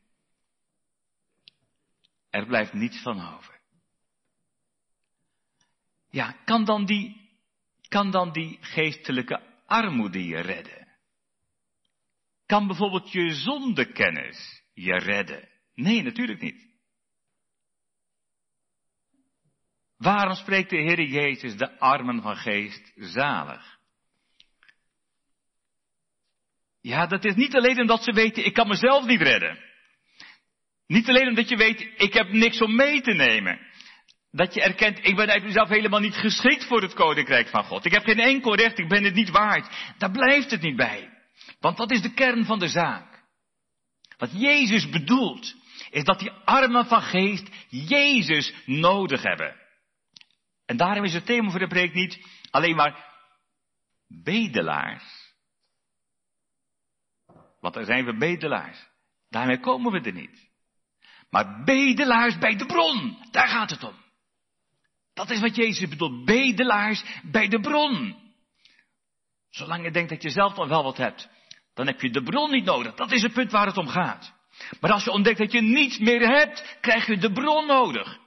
Er 2.34 2.46
blijft 2.46 2.72
niets 2.72 3.02
van 3.02 3.34
over. 3.34 3.60
Ja, 6.10 6.36
kan 6.44 6.64
dan 6.64 6.84
die, 6.84 7.30
kan 7.88 8.10
dan 8.10 8.32
die 8.32 8.58
geestelijke 8.60 9.62
armoede 9.66 10.26
je 10.26 10.40
redden? 10.40 10.88
Kan 12.46 12.66
bijvoorbeeld 12.66 13.12
je 13.12 13.30
zondekennis 13.30 14.62
je 14.72 14.98
redden? 14.98 15.48
Nee, 15.74 16.02
natuurlijk 16.02 16.40
niet. 16.40 16.68
Waarom 19.96 20.34
spreekt 20.34 20.70
de 20.70 20.76
Heer 20.76 21.02
Jezus 21.02 21.56
de 21.56 21.78
armen 21.78 22.22
van 22.22 22.36
geest 22.36 22.92
zalig? 22.94 23.78
Ja, 26.80 27.06
dat 27.06 27.24
is 27.24 27.34
niet 27.34 27.54
alleen 27.54 27.80
omdat 27.80 28.02
ze 28.02 28.12
weten, 28.12 28.44
ik 28.44 28.54
kan 28.54 28.68
mezelf 28.68 29.06
niet 29.06 29.20
redden. 29.20 29.73
Niet 30.86 31.08
alleen 31.08 31.28
omdat 31.28 31.48
je 31.48 31.56
weet, 31.56 31.92
ik 31.96 32.12
heb 32.12 32.32
niks 32.32 32.60
om 32.60 32.74
mee 32.74 33.00
te 33.00 33.12
nemen. 33.12 33.58
Dat 34.30 34.54
je 34.54 34.62
erkent, 34.62 34.98
ik 35.06 35.16
ben 35.16 35.30
uit 35.30 35.42
mezelf 35.42 35.68
helemaal 35.68 36.00
niet 36.00 36.16
geschikt 36.16 36.64
voor 36.64 36.82
het 36.82 36.94
koninkrijk 36.94 37.48
van 37.48 37.64
God. 37.64 37.84
Ik 37.84 37.92
heb 37.92 38.04
geen 38.04 38.20
enkel 38.20 38.54
recht, 38.54 38.78
ik 38.78 38.88
ben 38.88 39.04
het 39.04 39.14
niet 39.14 39.30
waard. 39.30 39.94
Daar 39.98 40.10
blijft 40.10 40.50
het 40.50 40.60
niet 40.60 40.76
bij. 40.76 41.12
Want 41.60 41.78
wat 41.78 41.90
is 41.90 42.02
de 42.02 42.14
kern 42.14 42.44
van 42.44 42.58
de 42.58 42.68
zaak? 42.68 43.22
Wat 44.16 44.30
Jezus 44.32 44.88
bedoelt, 44.88 45.54
is 45.90 46.04
dat 46.04 46.18
die 46.18 46.30
armen 46.30 46.86
van 46.86 47.02
geest 47.02 47.48
Jezus 47.68 48.54
nodig 48.66 49.22
hebben. 49.22 49.56
En 50.66 50.76
daarom 50.76 51.04
is 51.04 51.14
het 51.14 51.26
thema 51.26 51.50
voor 51.50 51.58
de 51.58 51.66
preek 51.66 51.94
niet 51.94 52.18
alleen 52.50 52.76
maar 52.76 53.12
bedelaars. 54.08 55.34
Want 57.60 57.76
er 57.76 57.84
zijn 57.84 58.04
we 58.04 58.16
bedelaars. 58.16 58.88
Daarmee 59.28 59.60
komen 59.60 59.92
we 59.92 60.00
er 60.00 60.12
niet. 60.12 60.52
Maar 61.34 61.62
bedelaars 61.64 62.38
bij 62.38 62.56
de 62.56 62.66
bron, 62.66 63.18
daar 63.30 63.48
gaat 63.48 63.70
het 63.70 63.84
om. 63.84 63.94
Dat 65.14 65.30
is 65.30 65.40
wat 65.40 65.56
Jezus 65.56 65.88
bedoelt. 65.88 66.24
Bedelaars 66.24 67.04
bij 67.22 67.48
de 67.48 67.60
bron. 67.60 68.16
Zolang 69.50 69.84
je 69.84 69.90
denkt 69.90 70.10
dat 70.10 70.22
je 70.22 70.30
zelf 70.30 70.56
nog 70.56 70.68
wel 70.68 70.82
wat 70.82 70.96
hebt, 70.96 71.28
dan 71.74 71.86
heb 71.86 72.00
je 72.00 72.10
de 72.10 72.22
bron 72.22 72.50
niet 72.50 72.64
nodig. 72.64 72.94
Dat 72.94 73.12
is 73.12 73.22
het 73.22 73.32
punt 73.32 73.50
waar 73.50 73.66
het 73.66 73.76
om 73.76 73.88
gaat. 73.88 74.32
Maar 74.80 74.92
als 74.92 75.04
je 75.04 75.10
ontdekt 75.10 75.38
dat 75.38 75.52
je 75.52 75.60
niets 75.60 75.98
meer 75.98 76.28
hebt, 76.28 76.78
krijg 76.80 77.06
je 77.06 77.18
de 77.18 77.32
bron 77.32 77.66
nodig. 77.66 78.18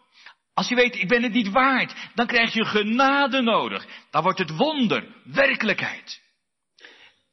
Als 0.54 0.67
je 0.67 0.76
weet, 0.76 0.96
ik 0.96 1.08
ben 1.08 1.24
het 1.24 1.34
niet 1.34 1.50
waard, 1.50 1.96
dan 2.15 2.28
krijg 2.28 2.54
je 2.54 2.65
genade 2.65 3.41
nodig. 3.41 3.88
Dan 4.12 4.24
wordt 4.24 4.39
het 4.39 4.56
wonder, 4.58 5.15
werkelijkheid. 5.24 6.22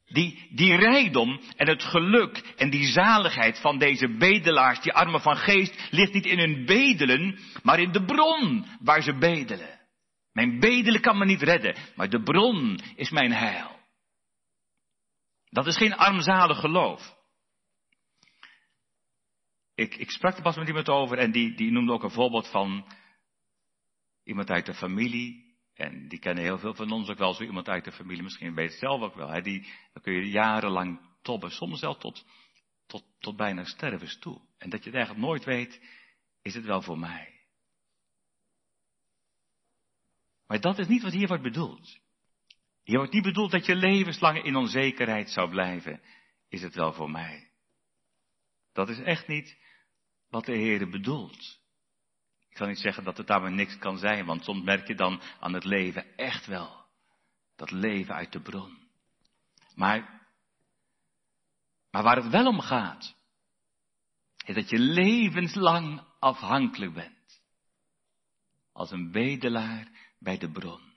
Die, 0.05 0.49
die 0.51 0.77
rijkdom 0.77 1.41
en 1.57 1.69
het 1.69 1.83
geluk 1.83 2.55
en 2.57 2.71
die 2.71 2.87
zaligheid 2.87 3.61
van 3.61 3.79
deze 3.79 4.17
bedelaars, 4.17 4.81
die 4.81 4.93
armen 4.93 5.21
van 5.21 5.37
geest, 5.37 5.89
ligt 5.91 6.13
niet 6.13 6.27
in 6.27 6.39
hun 6.39 6.65
bedelen, 6.67 7.39
maar 7.63 7.81
in 7.81 7.93
de 7.93 8.05
bron 8.05 8.67
waar 8.81 9.03
ze 9.03 9.19
bedelen. 9.19 9.81
Mijn 10.33 10.61
bedelen 10.61 11.01
kan 11.01 11.19
me 11.19 11.25
niet 11.25 11.43
redden, 11.43 11.77
maar 11.97 12.09
de 12.09 12.23
bron 12.23 12.81
is 12.97 13.11
mijn 13.11 13.33
heil. 13.33 13.81
Dat 15.49 15.67
is 15.67 15.77
geen 15.77 15.95
armzalig 15.95 16.61
geloof. 16.61 17.17
Ik, 19.75 19.95
ik 19.95 20.11
sprak 20.11 20.37
er 20.37 20.43
pas 20.43 20.57
met 20.57 20.69
iemand 20.69 20.89
over 20.89 21.19
en 21.19 21.33
die, 21.33 21.55
die 21.55 21.71
noemde 21.71 21.93
ook 21.93 22.03
een 22.03 22.11
voorbeeld 22.11 22.49
van 22.51 22.87
iemand 24.25 24.51
uit 24.51 24.67
de 24.67 24.75
familie. 24.75 25.44
En 25.75 26.09
die 26.09 26.19
kennen 26.19 26.45
heel 26.45 26.59
veel 26.59 26.75
van 26.75 26.91
ons 26.91 27.09
ook 27.09 27.19
wel, 27.19 27.35
zo 27.35 27.43
iemand 27.43 27.69
uit 27.69 27.85
de 27.85 27.93
familie, 27.93 28.23
misschien 28.23 28.55
weet 28.55 28.71
het 28.71 28.79
zelf 28.79 29.03
ook 29.03 29.15
wel. 29.15 29.29
Hè, 29.29 29.41
die, 29.41 29.61
dan 29.93 30.03
kun 30.03 30.13
je 30.13 30.31
jarenlang 30.31 31.01
tobben, 31.23 31.51
soms 31.51 31.79
zelfs 31.79 32.01
tot, 32.01 32.25
tot, 32.87 33.05
tot 33.19 33.37
bijna 33.37 33.65
sterven 33.65 34.21
toe. 34.21 34.41
En 34.59 34.71
dat 34.71 34.85
je 34.85 34.91
het 34.91 34.99
eigenlijk 34.99 35.27
nooit 35.27 35.45
weet, 35.45 35.81
is 36.43 36.55
het 36.55 36.65
wel 36.65 36.83
voor 36.83 36.99
mij. 36.99 37.33
Maar 40.47 40.61
dat 40.61 40.79
is 40.79 40.87
niet 40.87 41.03
wat 41.03 41.13
hier 41.13 41.29
wordt 41.29 41.43
bedoeld. 41.43 41.99
Hier 42.83 42.97
wordt 42.97 43.13
niet 43.13 43.23
bedoeld 43.23 43.51
dat 43.51 43.67
je 43.67 43.75
levenslang 43.75 44.43
in 44.43 44.57
onzekerheid 44.57 45.31
zou 45.31 45.51
blijven. 45.51 46.03
Is 46.49 46.63
het 46.63 46.75
wel 46.75 46.93
voor 46.93 47.11
mij? 47.11 47.51
Dat 48.73 48.89
is 48.89 48.99
echt 48.99 49.27
niet 49.27 49.57
wat 50.29 50.45
de 50.45 50.57
Heer 50.57 50.91
bedoelt. 50.91 51.63
Ik 52.55 52.61
zal 52.61 52.69
niet 52.69 52.79
zeggen 52.79 53.05
dat 53.05 53.17
het 53.17 53.27
daar 53.27 53.41
maar 53.41 53.53
niks 53.53 53.79
kan 53.79 53.99
zijn, 53.99 54.27
want 54.27 54.45
soms 54.45 54.63
merk 54.63 54.87
je 54.87 54.95
dan 54.95 55.21
aan 55.41 55.53
het 55.53 55.65
leven 55.65 56.17
echt 56.17 56.47
wel. 56.47 56.85
Dat 57.57 57.71
leven 57.71 58.15
uit 58.15 58.33
de 58.33 58.41
bron. 58.41 58.89
Maar, 59.75 60.27
maar 61.91 62.03
waar 62.03 62.17
het 62.17 62.29
wel 62.29 62.47
om 62.47 62.61
gaat, 62.61 63.17
is 64.45 64.55
dat 64.55 64.71
je 64.71 64.79
levenslang 64.79 66.03
afhankelijk 66.19 66.95
bent. 66.95 67.43
Als 68.73 68.91
een 68.91 69.11
bedelaar 69.11 69.89
bij 70.19 70.39
de 70.39 70.51
bron. 70.51 70.93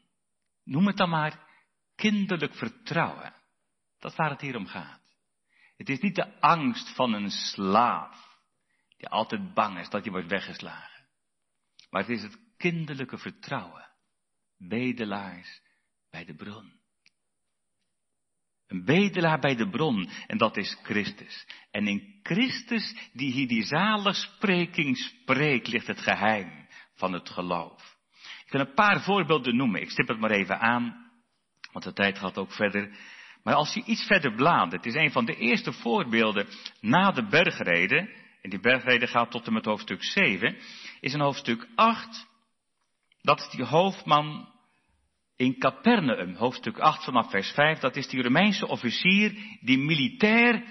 Noem 0.63 0.87
het 0.87 0.97
dan 0.97 1.09
maar 1.09 1.47
kinderlijk 1.95 2.55
vertrouwen. 2.55 3.33
Dat 3.99 4.11
is 4.11 4.17
waar 4.17 4.29
het 4.29 4.41
hier 4.41 4.55
om 4.55 4.67
gaat. 4.67 5.17
Het 5.77 5.89
is 5.89 5.99
niet 5.99 6.15
de 6.15 6.39
angst 6.39 6.95
van 6.95 7.13
een 7.13 7.31
slaaf, 7.31 8.39
die 8.97 9.07
altijd 9.07 9.53
bang 9.53 9.79
is 9.79 9.89
dat 9.89 10.03
hij 10.03 10.11
wordt 10.11 10.29
weggeslagen. 10.29 10.96
Maar 11.97 12.05
het 12.05 12.17
is 12.17 12.23
het 12.23 12.39
kinderlijke 12.57 13.17
vertrouwen. 13.17 13.87
Bedelaars 14.57 15.61
bij 16.09 16.25
de 16.25 16.35
bron. 16.35 16.73
Een 18.67 18.85
bedelaar 18.85 19.39
bij 19.39 19.55
de 19.55 19.69
bron, 19.69 20.09
en 20.27 20.37
dat 20.37 20.57
is 20.57 20.77
Christus. 20.83 21.47
En 21.71 21.87
in 21.87 22.19
Christus, 22.23 23.09
die 23.13 23.31
hier 23.31 23.47
die 23.47 23.63
zaligspreking 23.63 24.97
spreekt, 24.97 25.67
ligt 25.67 25.87
het 25.87 25.99
geheim 25.99 26.67
van 26.93 27.13
het 27.13 27.29
geloof. 27.29 27.97
Ik 28.45 28.49
kan 28.49 28.59
een 28.59 28.73
paar 28.73 29.01
voorbeelden 29.01 29.55
noemen. 29.55 29.81
Ik 29.81 29.89
stip 29.89 30.07
het 30.07 30.19
maar 30.19 30.31
even 30.31 30.59
aan, 30.59 31.11
want 31.71 31.85
de 31.85 31.93
tijd 31.93 32.17
gaat 32.17 32.37
ook 32.37 32.51
verder. 32.51 32.97
Maar 33.43 33.53
als 33.53 33.73
je 33.73 33.83
iets 33.83 34.05
verder 34.05 34.35
bladert, 34.35 34.83
het 34.83 34.95
is 34.95 35.01
een 35.01 35.11
van 35.11 35.25
de 35.25 35.35
eerste 35.35 35.73
voorbeelden 35.73 36.47
na 36.81 37.11
de 37.11 37.27
bergreden, 37.27 38.09
en 38.47 38.53
die 38.53 38.71
bergreden 38.71 39.07
gaat 39.07 39.31
tot 39.31 39.47
en 39.47 39.53
met 39.53 39.65
hoofdstuk 39.65 40.03
7, 40.03 40.57
is 40.99 41.13
in 41.13 41.19
hoofdstuk 41.19 41.67
8, 41.75 42.27
dat 43.21 43.39
is 43.39 43.49
die 43.49 43.63
hoofdman 43.63 44.53
in 45.35 45.59
Capernaum, 45.59 46.35
hoofdstuk 46.35 46.79
8 46.79 47.03
vanaf 47.03 47.29
vers 47.29 47.51
5, 47.51 47.79
dat 47.79 47.95
is 47.95 48.07
die 48.07 48.21
Romeinse 48.21 48.67
officier, 48.67 49.35
die 49.61 49.77
militair, 49.77 50.63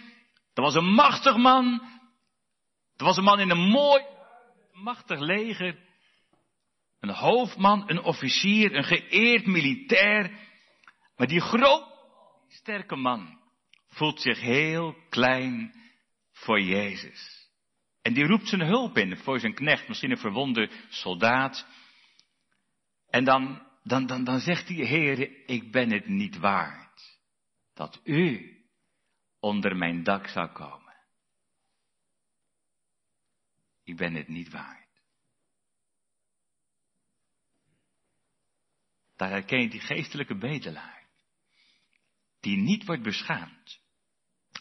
dat 0.55 0.65
was 0.65 0.75
een 0.75 0.93
machtig 0.95 1.37
man, 1.37 1.83
dat 2.97 3.07
was 3.07 3.17
een 3.17 3.25
man 3.25 3.41
in 3.41 3.51
een 3.51 3.69
mooi, 3.69 4.03
machtig 4.73 5.19
leger, 5.19 5.79
een 7.01 7.15
hoofdman, 7.15 7.91
een 7.91 8.03
officier, 8.03 8.75
een 8.75 8.85
geëerd 8.85 9.47
militair, 9.47 10.31
maar 11.17 11.27
die 11.27 11.41
groot, 11.41 11.85
sterke 12.49 12.97
man 12.97 13.39
voelt 13.87 14.21
zich 14.21 14.41
heel 14.41 14.97
klein 15.09 15.75
voor 16.33 16.61
Jezus. 16.61 17.36
En 18.07 18.15
die 18.15 18.27
roept 18.27 18.49
zijn 18.49 18.61
hulp 18.61 18.97
in 18.97 19.17
voor 19.17 19.41
zijn 19.41 19.55
knecht, 19.55 19.89
misschien 19.89 20.11
een 20.11 20.19
verwonde 20.19 20.71
soldaat. 20.89 21.67
En 23.09 23.25
dan, 23.25 23.67
dan, 23.83 24.07
dan, 24.07 24.25
dan 24.25 24.41
zegt 24.41 24.69
hij, 24.69 24.77
Heere, 24.77 25.45
ik 25.45 25.73
ben 25.73 25.91
het 25.91 26.07
niet 26.07 26.37
waard 26.37 27.19
dat 27.75 28.01
u 28.05 28.57
onder 29.41 29.77
mijn 29.77 30.03
dak 30.03 30.27
zou 30.27 30.53
komen. 30.53 30.97
Ik 33.85 33.97
ben 33.97 34.15
het 34.15 34.29
niet 34.29 34.51
waard. 34.51 35.03
Daar 39.17 39.31
herken 39.31 39.61
je 39.61 39.69
die 39.69 39.81
geestelijke 39.81 40.39
bedelaar, 40.39 41.07
die 42.41 42.57
niet 42.57 42.85
wordt 42.85 43.03
beschaamd. 43.03 43.86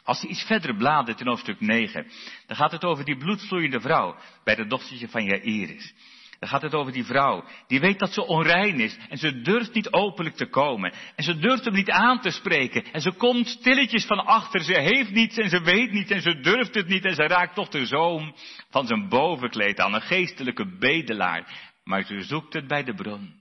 Als 0.05 0.21
je 0.21 0.27
iets 0.27 0.43
verder 0.43 0.75
bladert 0.75 1.19
in 1.19 1.27
hoofdstuk 1.27 1.59
9, 1.59 2.07
dan 2.47 2.55
gaat 2.55 2.71
het 2.71 2.83
over 2.83 3.05
die 3.05 3.17
bloedvloeiende 3.17 3.79
vrouw 3.79 4.15
bij 4.43 4.55
de 4.55 4.67
dochtertje 4.67 5.07
van 5.07 5.23
Jairus. 5.23 5.93
Dan 6.39 6.49
gaat 6.49 6.61
het 6.61 6.73
over 6.73 6.93
die 6.93 7.05
vrouw, 7.05 7.43
die 7.67 7.79
weet 7.79 7.99
dat 7.99 8.13
ze 8.13 8.25
onrein 8.25 8.79
is 8.79 8.97
en 9.09 9.17
ze 9.17 9.41
durft 9.41 9.73
niet 9.73 9.91
openlijk 9.91 10.35
te 10.35 10.45
komen. 10.45 10.93
En 11.15 11.23
ze 11.23 11.37
durft 11.37 11.65
hem 11.65 11.73
niet 11.73 11.89
aan 11.89 12.21
te 12.21 12.29
spreken 12.29 12.83
en 12.91 13.01
ze 13.01 13.11
komt 13.11 13.47
stilletjes 13.47 14.05
van 14.05 14.25
achter, 14.25 14.61
ze 14.61 14.79
heeft 14.79 15.11
niets 15.11 15.37
en 15.37 15.49
ze 15.49 15.61
weet 15.61 15.91
niets 15.91 16.11
en 16.11 16.21
ze 16.21 16.39
durft 16.39 16.75
het 16.75 16.87
niet 16.87 17.05
en 17.05 17.15
ze 17.15 17.27
raakt 17.27 17.55
toch 17.55 17.69
de 17.69 17.85
zoom 17.85 18.35
van 18.69 18.87
zijn 18.87 19.09
bovenkleed 19.09 19.79
aan, 19.79 19.93
een 19.93 20.01
geestelijke 20.01 20.77
bedelaar. 20.77 21.73
Maar 21.83 22.03
ze 22.03 22.21
zoekt 22.21 22.53
het 22.53 22.67
bij 22.67 22.83
de 22.83 22.93
bron. 22.93 23.33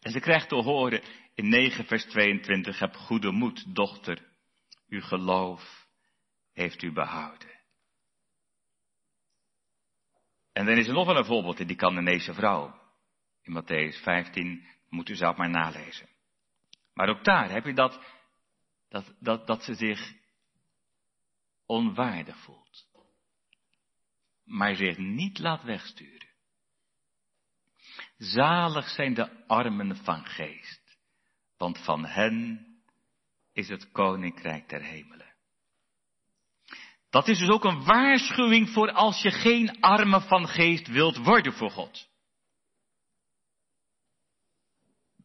En 0.00 0.12
ze 0.12 0.20
krijgt 0.20 0.48
te 0.48 0.54
horen 0.54 1.02
in 1.34 1.48
9 1.48 1.84
vers 1.84 2.04
22, 2.04 2.78
heb 2.78 2.94
goede 2.94 3.30
moed, 3.30 3.74
dochter 3.74 4.34
uw 4.88 5.00
geloof 5.00 5.86
heeft 6.52 6.82
u 6.82 6.92
behouden. 6.92 7.54
En 10.52 10.66
dan 10.66 10.76
is 10.76 10.86
er 10.86 10.94
nog 10.94 11.06
wel 11.06 11.16
een 11.16 11.24
voorbeeld 11.24 11.60
in 11.60 11.66
die 11.66 11.76
Canaanese 11.76 12.34
vrouw. 12.34 12.80
In 13.42 13.62
Matthäus 13.62 14.02
15 14.02 14.66
moet 14.88 15.08
u 15.08 15.14
zelf 15.14 15.36
maar 15.36 15.50
nalezen. 15.50 16.08
Maar 16.94 17.08
ook 17.08 17.24
daar 17.24 17.50
heb 17.50 17.64
je 17.64 17.74
dat, 17.74 18.00
dat, 18.88 19.14
dat, 19.20 19.46
dat 19.46 19.62
ze 19.62 19.74
zich 19.74 20.14
onwaardig 21.66 22.36
voelt. 22.38 22.86
Maar 24.44 24.76
zich 24.76 24.98
niet 24.98 25.38
laat 25.38 25.62
wegsturen. 25.62 26.28
Zalig 28.16 28.88
zijn 28.88 29.14
de 29.14 29.46
armen 29.46 29.96
van 29.96 30.26
geest, 30.26 30.98
want 31.56 31.84
van 31.84 32.04
hen 32.04 32.65
is 33.56 33.68
het 33.68 33.90
koninkrijk 33.90 34.68
der 34.68 34.82
hemelen. 34.82 35.34
Dat 37.10 37.28
is 37.28 37.38
dus 37.38 37.48
ook 37.48 37.64
een 37.64 37.84
waarschuwing 37.84 38.68
voor 38.68 38.92
als 38.92 39.22
je 39.22 39.30
geen 39.30 39.80
armen 39.80 40.22
van 40.22 40.48
geest 40.48 40.86
wilt 40.86 41.16
worden 41.16 41.52
voor 41.52 41.70
God. 41.70 42.08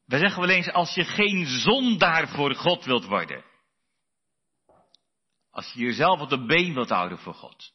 We 0.05 0.17
zeggen 0.17 0.41
wel 0.41 0.49
eens 0.49 0.71
als 0.71 0.93
je 0.93 1.03
geen 1.03 1.45
zondaar 1.45 2.27
voor 2.27 2.55
God 2.55 2.85
wilt 2.85 3.05
worden. 3.05 3.45
Als 5.49 5.73
je 5.73 5.79
jezelf 5.79 6.19
op 6.19 6.29
de 6.29 6.45
been 6.45 6.73
wilt 6.73 6.89
houden 6.89 7.17
voor 7.17 7.33
God. 7.33 7.73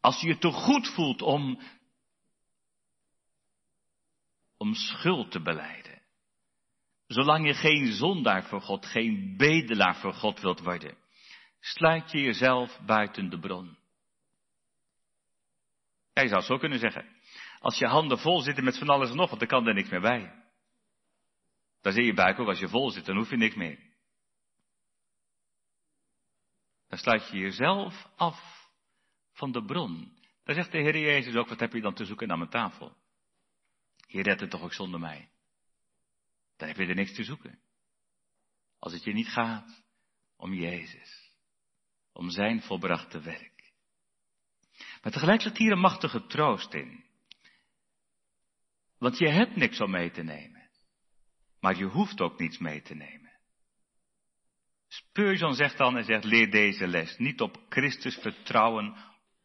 Als 0.00 0.20
je 0.20 0.26
je 0.26 0.38
te 0.38 0.50
goed 0.50 0.88
voelt 0.88 1.22
om, 1.22 1.60
om 4.56 4.74
schuld 4.74 5.30
te 5.30 5.42
beleiden. 5.42 5.79
Zolang 7.10 7.46
je 7.46 7.54
geen 7.54 7.92
zondaar 7.92 8.44
voor 8.44 8.60
God, 8.60 8.86
geen 8.86 9.34
bedelaar 9.36 9.96
voor 9.96 10.12
God 10.12 10.40
wilt 10.40 10.60
worden, 10.60 10.96
sluit 11.60 12.10
je 12.10 12.20
jezelf 12.20 12.80
buiten 12.86 13.30
de 13.30 13.38
bron. 13.38 13.78
Jij 16.12 16.28
zou 16.28 16.42
zo 16.42 16.58
kunnen 16.58 16.78
zeggen. 16.78 17.16
Als 17.58 17.78
je 17.78 17.86
handen 17.86 18.18
vol 18.18 18.40
zitten 18.40 18.64
met 18.64 18.78
van 18.78 18.88
alles 18.88 19.10
en 19.10 19.16
nog, 19.16 19.28
want 19.28 19.40
dan 19.40 19.48
kan 19.48 19.66
er 19.66 19.74
niks 19.74 19.88
meer 19.88 20.00
bij. 20.00 20.44
Dan 21.80 21.92
zie 21.92 22.04
je 22.04 22.14
buik 22.14 22.38
ook, 22.38 22.48
als 22.48 22.58
je 22.58 22.68
vol 22.68 22.90
zit, 22.90 23.06
dan 23.06 23.16
hoef 23.16 23.30
je 23.30 23.36
niks 23.36 23.54
meer. 23.54 23.78
Dan 26.88 26.98
sluit 26.98 27.28
je 27.28 27.38
jezelf 27.38 28.08
af 28.16 28.68
van 29.32 29.52
de 29.52 29.64
bron. 29.64 30.18
Dan 30.44 30.54
zegt 30.54 30.72
de 30.72 30.78
Heer 30.78 30.98
Jezus 30.98 31.36
ook, 31.36 31.48
wat 31.48 31.60
heb 31.60 31.72
je 31.72 31.80
dan 31.80 31.94
te 31.94 32.04
zoeken 32.04 32.30
aan 32.30 32.38
mijn 32.38 32.50
tafel? 32.50 32.96
Je 34.06 34.22
redt 34.22 34.40
het 34.40 34.50
toch 34.50 34.62
ook 34.62 34.74
zonder 34.74 35.00
mij? 35.00 35.29
Dan 36.60 36.68
heb 36.68 36.76
je 36.76 36.86
er 36.86 36.94
niks 36.94 37.14
te 37.14 37.24
zoeken. 37.24 37.58
Als 38.78 38.92
het 38.92 39.04
je 39.04 39.12
niet 39.12 39.28
gaat 39.28 39.82
om 40.36 40.54
Jezus, 40.54 41.32
om 42.12 42.30
zijn 42.30 42.62
volbrachte 42.62 43.20
werk. 43.20 43.72
Maar 45.02 45.12
tegelijk 45.12 45.42
ligt 45.42 45.56
hier 45.56 45.72
een 45.72 45.78
machtige 45.78 46.26
troost 46.26 46.74
in. 46.74 47.04
Want 48.98 49.18
je 49.18 49.28
hebt 49.28 49.56
niks 49.56 49.80
om 49.80 49.90
mee 49.90 50.10
te 50.10 50.22
nemen. 50.22 50.70
Maar 51.60 51.76
je 51.76 51.84
hoeft 51.84 52.20
ook 52.20 52.38
niets 52.38 52.58
mee 52.58 52.82
te 52.82 52.94
nemen. 52.94 53.38
Spurgeon 54.88 55.54
zegt 55.54 55.78
dan 55.78 55.96
en 55.96 56.04
zegt, 56.04 56.24
leer 56.24 56.50
deze 56.50 56.86
les. 56.86 57.18
Niet 57.18 57.40
op 57.40 57.64
Christus 57.68 58.14
vertrouwen, 58.16 58.96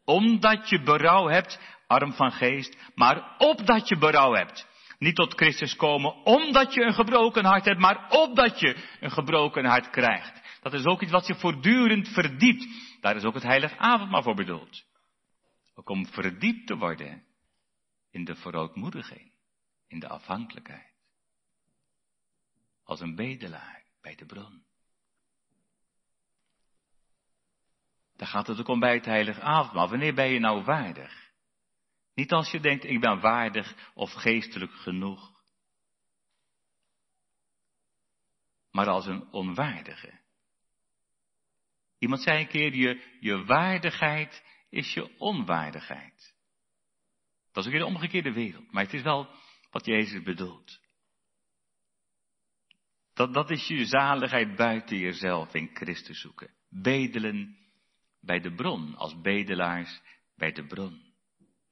omdat 0.03 0.69
je 0.69 0.81
berouw 0.81 1.27
hebt, 1.27 1.59
arm 1.87 2.13
van 2.13 2.31
geest, 2.31 2.77
maar 2.95 3.35
opdat 3.37 3.87
je 3.87 3.97
berouw 3.97 4.33
hebt. 4.33 4.67
Niet 4.97 5.15
tot 5.15 5.33
Christus 5.33 5.75
komen 5.75 6.13
omdat 6.13 6.73
je 6.73 6.81
een 6.81 6.93
gebroken 6.93 7.45
hart 7.45 7.65
hebt, 7.65 7.79
maar 7.79 8.09
opdat 8.09 8.59
je 8.59 8.97
een 8.99 9.11
gebroken 9.11 9.65
hart 9.65 9.89
krijgt. 9.89 10.59
Dat 10.61 10.73
is 10.73 10.85
ook 10.85 11.01
iets 11.01 11.11
wat 11.11 11.27
je 11.27 11.35
voortdurend 11.35 12.07
verdiept. 12.07 12.67
Daar 13.01 13.15
is 13.15 13.23
ook 13.23 13.33
het 13.33 13.43
heilige 13.43 13.77
avondmaal 13.77 14.23
voor 14.23 14.35
bedoeld. 14.35 14.83
Ook 15.75 15.89
om 15.89 16.07
verdiept 16.07 16.67
te 16.67 16.75
worden 16.75 17.23
in 18.11 18.23
de 18.23 18.35
verootmoediging 18.35 19.31
in 19.87 19.99
de 19.99 20.07
afhankelijkheid. 20.07 20.93
Als 22.83 22.99
een 22.99 23.15
bedelaar 23.15 23.83
bij 24.01 24.15
de 24.15 24.25
bron. 24.25 24.63
Daar 28.15 28.27
gaat 28.27 28.47
het 28.47 28.59
ook 28.59 28.67
om 28.67 28.79
bij 28.79 28.93
het 28.93 29.05
heilige 29.05 29.41
avondmaal. 29.41 29.89
Wanneer 29.89 30.13
ben 30.13 30.29
je 30.29 30.39
nou 30.39 30.63
waardig? 30.63 31.24
Niet 32.15 32.31
als 32.31 32.51
je 32.51 32.59
denkt, 32.59 32.83
ik 32.83 32.99
ben 32.99 33.19
waardig 33.19 33.91
of 33.93 34.11
geestelijk 34.11 34.71
genoeg. 34.71 35.33
Maar 38.71 38.87
als 38.87 39.05
een 39.05 39.31
onwaardige. 39.31 40.19
Iemand 41.99 42.21
zei 42.21 42.39
een 42.39 42.47
keer, 42.47 42.75
je, 42.75 43.17
je 43.19 43.45
waardigheid 43.45 44.43
is 44.69 44.93
je 44.93 45.17
onwaardigheid. 45.17 46.33
Dat 47.51 47.63
is 47.63 47.69
ook 47.69 47.75
in 47.75 47.85
de 47.85 47.93
omgekeerde 47.95 48.33
wereld. 48.33 48.71
Maar 48.71 48.83
het 48.83 48.93
is 48.93 49.01
wel 49.01 49.29
wat 49.71 49.85
Jezus 49.85 50.23
bedoelt. 50.23 50.79
Dat, 53.13 53.33
dat 53.33 53.49
is 53.49 53.67
je 53.67 53.85
zaligheid 53.85 54.55
buiten 54.55 54.97
jezelf 54.97 55.53
in 55.53 55.69
Christus 55.73 56.21
zoeken. 56.21 56.53
Bedelen 56.69 57.57
bij 58.21 58.39
de 58.39 58.53
bron, 58.53 58.95
als 58.95 59.21
bedelaars 59.21 60.01
bij 60.35 60.51
de 60.51 60.65
bron. 60.65 61.04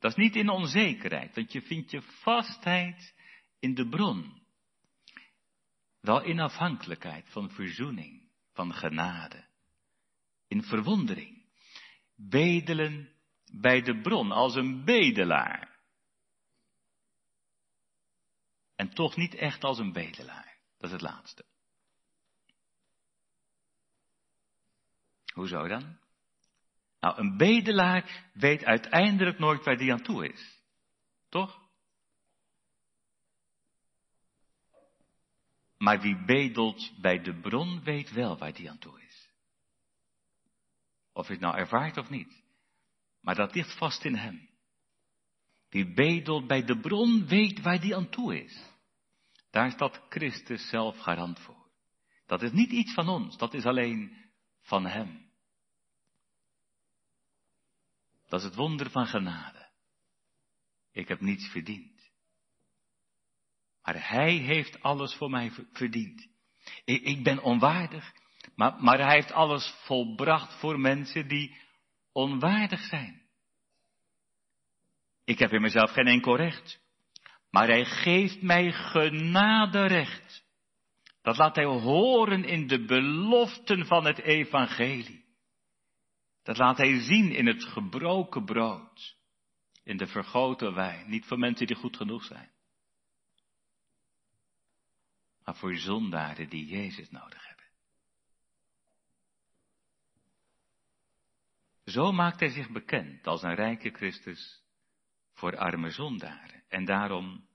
Dat 0.03 0.11
is 0.11 0.17
niet 0.17 0.35
in 0.35 0.49
onzekerheid, 0.49 1.35
want 1.35 1.51
je 1.51 1.61
vindt 1.61 1.91
je 1.91 2.01
vastheid 2.01 3.15
in 3.59 3.73
de 3.73 3.89
bron. 3.89 4.41
Wel 5.99 6.23
in 6.23 6.39
afhankelijkheid 6.39 7.29
van 7.29 7.49
verzoening, 7.49 8.29
van 8.53 8.73
genade. 8.73 9.45
In 10.47 10.63
verwondering. 10.63 11.45
Bedelen 12.15 13.13
bij 13.45 13.81
de 13.81 14.01
bron, 14.01 14.31
als 14.31 14.55
een 14.55 14.85
bedelaar. 14.85 15.79
En 18.75 18.93
toch 18.93 19.15
niet 19.15 19.35
echt 19.35 19.63
als 19.63 19.79
een 19.79 19.93
bedelaar. 19.93 20.57
Dat 20.77 20.85
is 20.85 20.91
het 20.91 21.01
laatste. 21.01 21.45
Hoezo 25.33 25.67
dan? 25.67 26.02
Nou, 27.03 27.17
een 27.17 27.37
bedelaar 27.37 28.29
weet 28.33 28.65
uiteindelijk 28.65 29.39
nooit 29.39 29.63
waar 29.63 29.77
die 29.77 29.91
aan 29.91 30.01
toe 30.01 30.27
is. 30.27 30.61
Toch? 31.29 31.61
Maar 35.77 36.01
wie 36.01 36.25
bedelt 36.25 37.01
bij 37.01 37.21
de 37.21 37.39
bron 37.39 37.83
weet 37.83 38.11
wel 38.11 38.37
waar 38.37 38.53
die 38.53 38.69
aan 38.69 38.79
toe 38.79 39.01
is. 39.01 39.29
Of 41.13 41.27
je 41.27 41.33
het 41.33 41.41
nou 41.41 41.57
ervaart 41.57 41.97
of 41.97 42.09
niet. 42.09 42.43
Maar 43.21 43.35
dat 43.35 43.55
ligt 43.55 43.77
vast 43.77 44.05
in 44.05 44.15
hem. 44.15 44.49
Wie 45.69 45.93
bedelt 45.93 46.47
bij 46.47 46.63
de 46.63 46.79
bron 46.79 47.27
weet 47.27 47.61
waar 47.61 47.79
die 47.79 47.95
aan 47.95 48.09
toe 48.09 48.43
is. 48.43 48.65
Daar 49.51 49.71
staat 49.71 50.01
Christus 50.09 50.69
zelf 50.69 50.97
garant 50.97 51.39
voor. 51.39 51.69
Dat 52.25 52.41
is 52.41 52.51
niet 52.51 52.71
iets 52.71 52.93
van 52.93 53.09
ons, 53.09 53.37
dat 53.37 53.53
is 53.53 53.65
alleen 53.65 54.17
van 54.61 54.85
Hem. 54.85 55.31
Dat 58.33 58.41
is 58.41 58.47
het 58.47 58.57
wonder 58.57 58.89
van 58.89 59.07
genade. 59.07 59.69
Ik 60.91 61.07
heb 61.07 61.21
niets 61.21 61.47
verdiend. 61.47 62.11
Maar 63.81 64.07
Hij 64.07 64.33
heeft 64.33 64.81
alles 64.81 65.15
voor 65.15 65.29
mij 65.29 65.51
verdiend. 65.73 66.27
Ik, 66.85 67.01
ik 67.01 67.23
ben 67.23 67.43
onwaardig, 67.43 68.13
maar, 68.55 68.83
maar 68.83 68.97
Hij 68.99 69.15
heeft 69.15 69.31
alles 69.31 69.75
volbracht 69.85 70.59
voor 70.59 70.79
mensen 70.79 71.27
die 71.27 71.57
onwaardig 72.11 72.79
zijn. 72.81 73.21
Ik 75.23 75.39
heb 75.39 75.51
in 75.51 75.61
mezelf 75.61 75.91
geen 75.91 76.07
enkel 76.07 76.35
recht. 76.35 76.81
Maar 77.49 77.67
hij 77.67 77.85
geeft 77.85 78.41
mij 78.41 78.71
genaderecht. 78.71 80.45
Dat 81.21 81.37
laat 81.37 81.55
hij 81.55 81.65
horen 81.65 82.43
in 82.43 82.67
de 82.67 82.85
beloften 82.85 83.85
van 83.85 84.05
het 84.05 84.19
evangelie. 84.19 85.22
Dat 86.43 86.57
laat 86.57 86.77
hij 86.77 86.99
zien 86.99 87.31
in 87.31 87.47
het 87.47 87.63
gebroken 87.63 88.45
brood. 88.45 89.17
In 89.83 89.97
de 89.97 90.07
vergoten 90.07 90.73
wijn. 90.73 91.09
Niet 91.09 91.25
voor 91.25 91.39
mensen 91.39 91.67
die 91.67 91.75
goed 91.75 91.97
genoeg 91.97 92.23
zijn. 92.23 92.51
Maar 95.43 95.55
voor 95.55 95.75
zondaren 95.75 96.49
die 96.49 96.65
Jezus 96.65 97.09
nodig 97.09 97.47
hebben. 97.47 97.65
Zo 101.85 102.11
maakt 102.11 102.39
hij 102.39 102.49
zich 102.49 102.69
bekend 102.69 103.27
als 103.27 103.43
een 103.43 103.55
rijke 103.55 103.89
Christus 103.89 104.63
voor 105.33 105.57
arme 105.57 105.89
zondaren. 105.89 106.63
En 106.67 106.85
daarom, 106.85 107.47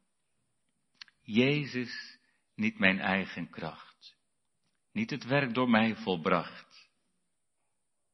Jezus, 1.22 2.18
niet 2.54 2.78
mijn 2.78 3.00
eigen 3.00 3.50
kracht, 3.50 4.16
niet 4.92 5.10
het 5.10 5.24
werk 5.24 5.54
door 5.54 5.70
mij 5.70 5.96
volbracht, 5.96 6.67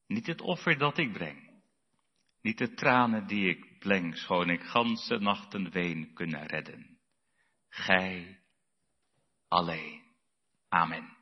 niet 0.06 0.26
het 0.26 0.40
offer 0.40 0.78
dat 0.78 0.98
ik 0.98 1.12
breng, 1.12 1.62
niet 2.42 2.58
de 2.58 2.74
tranen 2.74 3.26
die 3.26 3.48
ik 3.48 3.78
pleng, 3.78 4.16
schoon 4.16 4.50
ik 4.50 4.62
ganse 4.62 5.18
nachten 5.18 5.70
ween 5.70 6.12
kunnen 6.14 6.46
redden. 6.46 6.98
Gij 7.68 8.40
alleen. 9.48 10.02
Amen. 10.68 11.13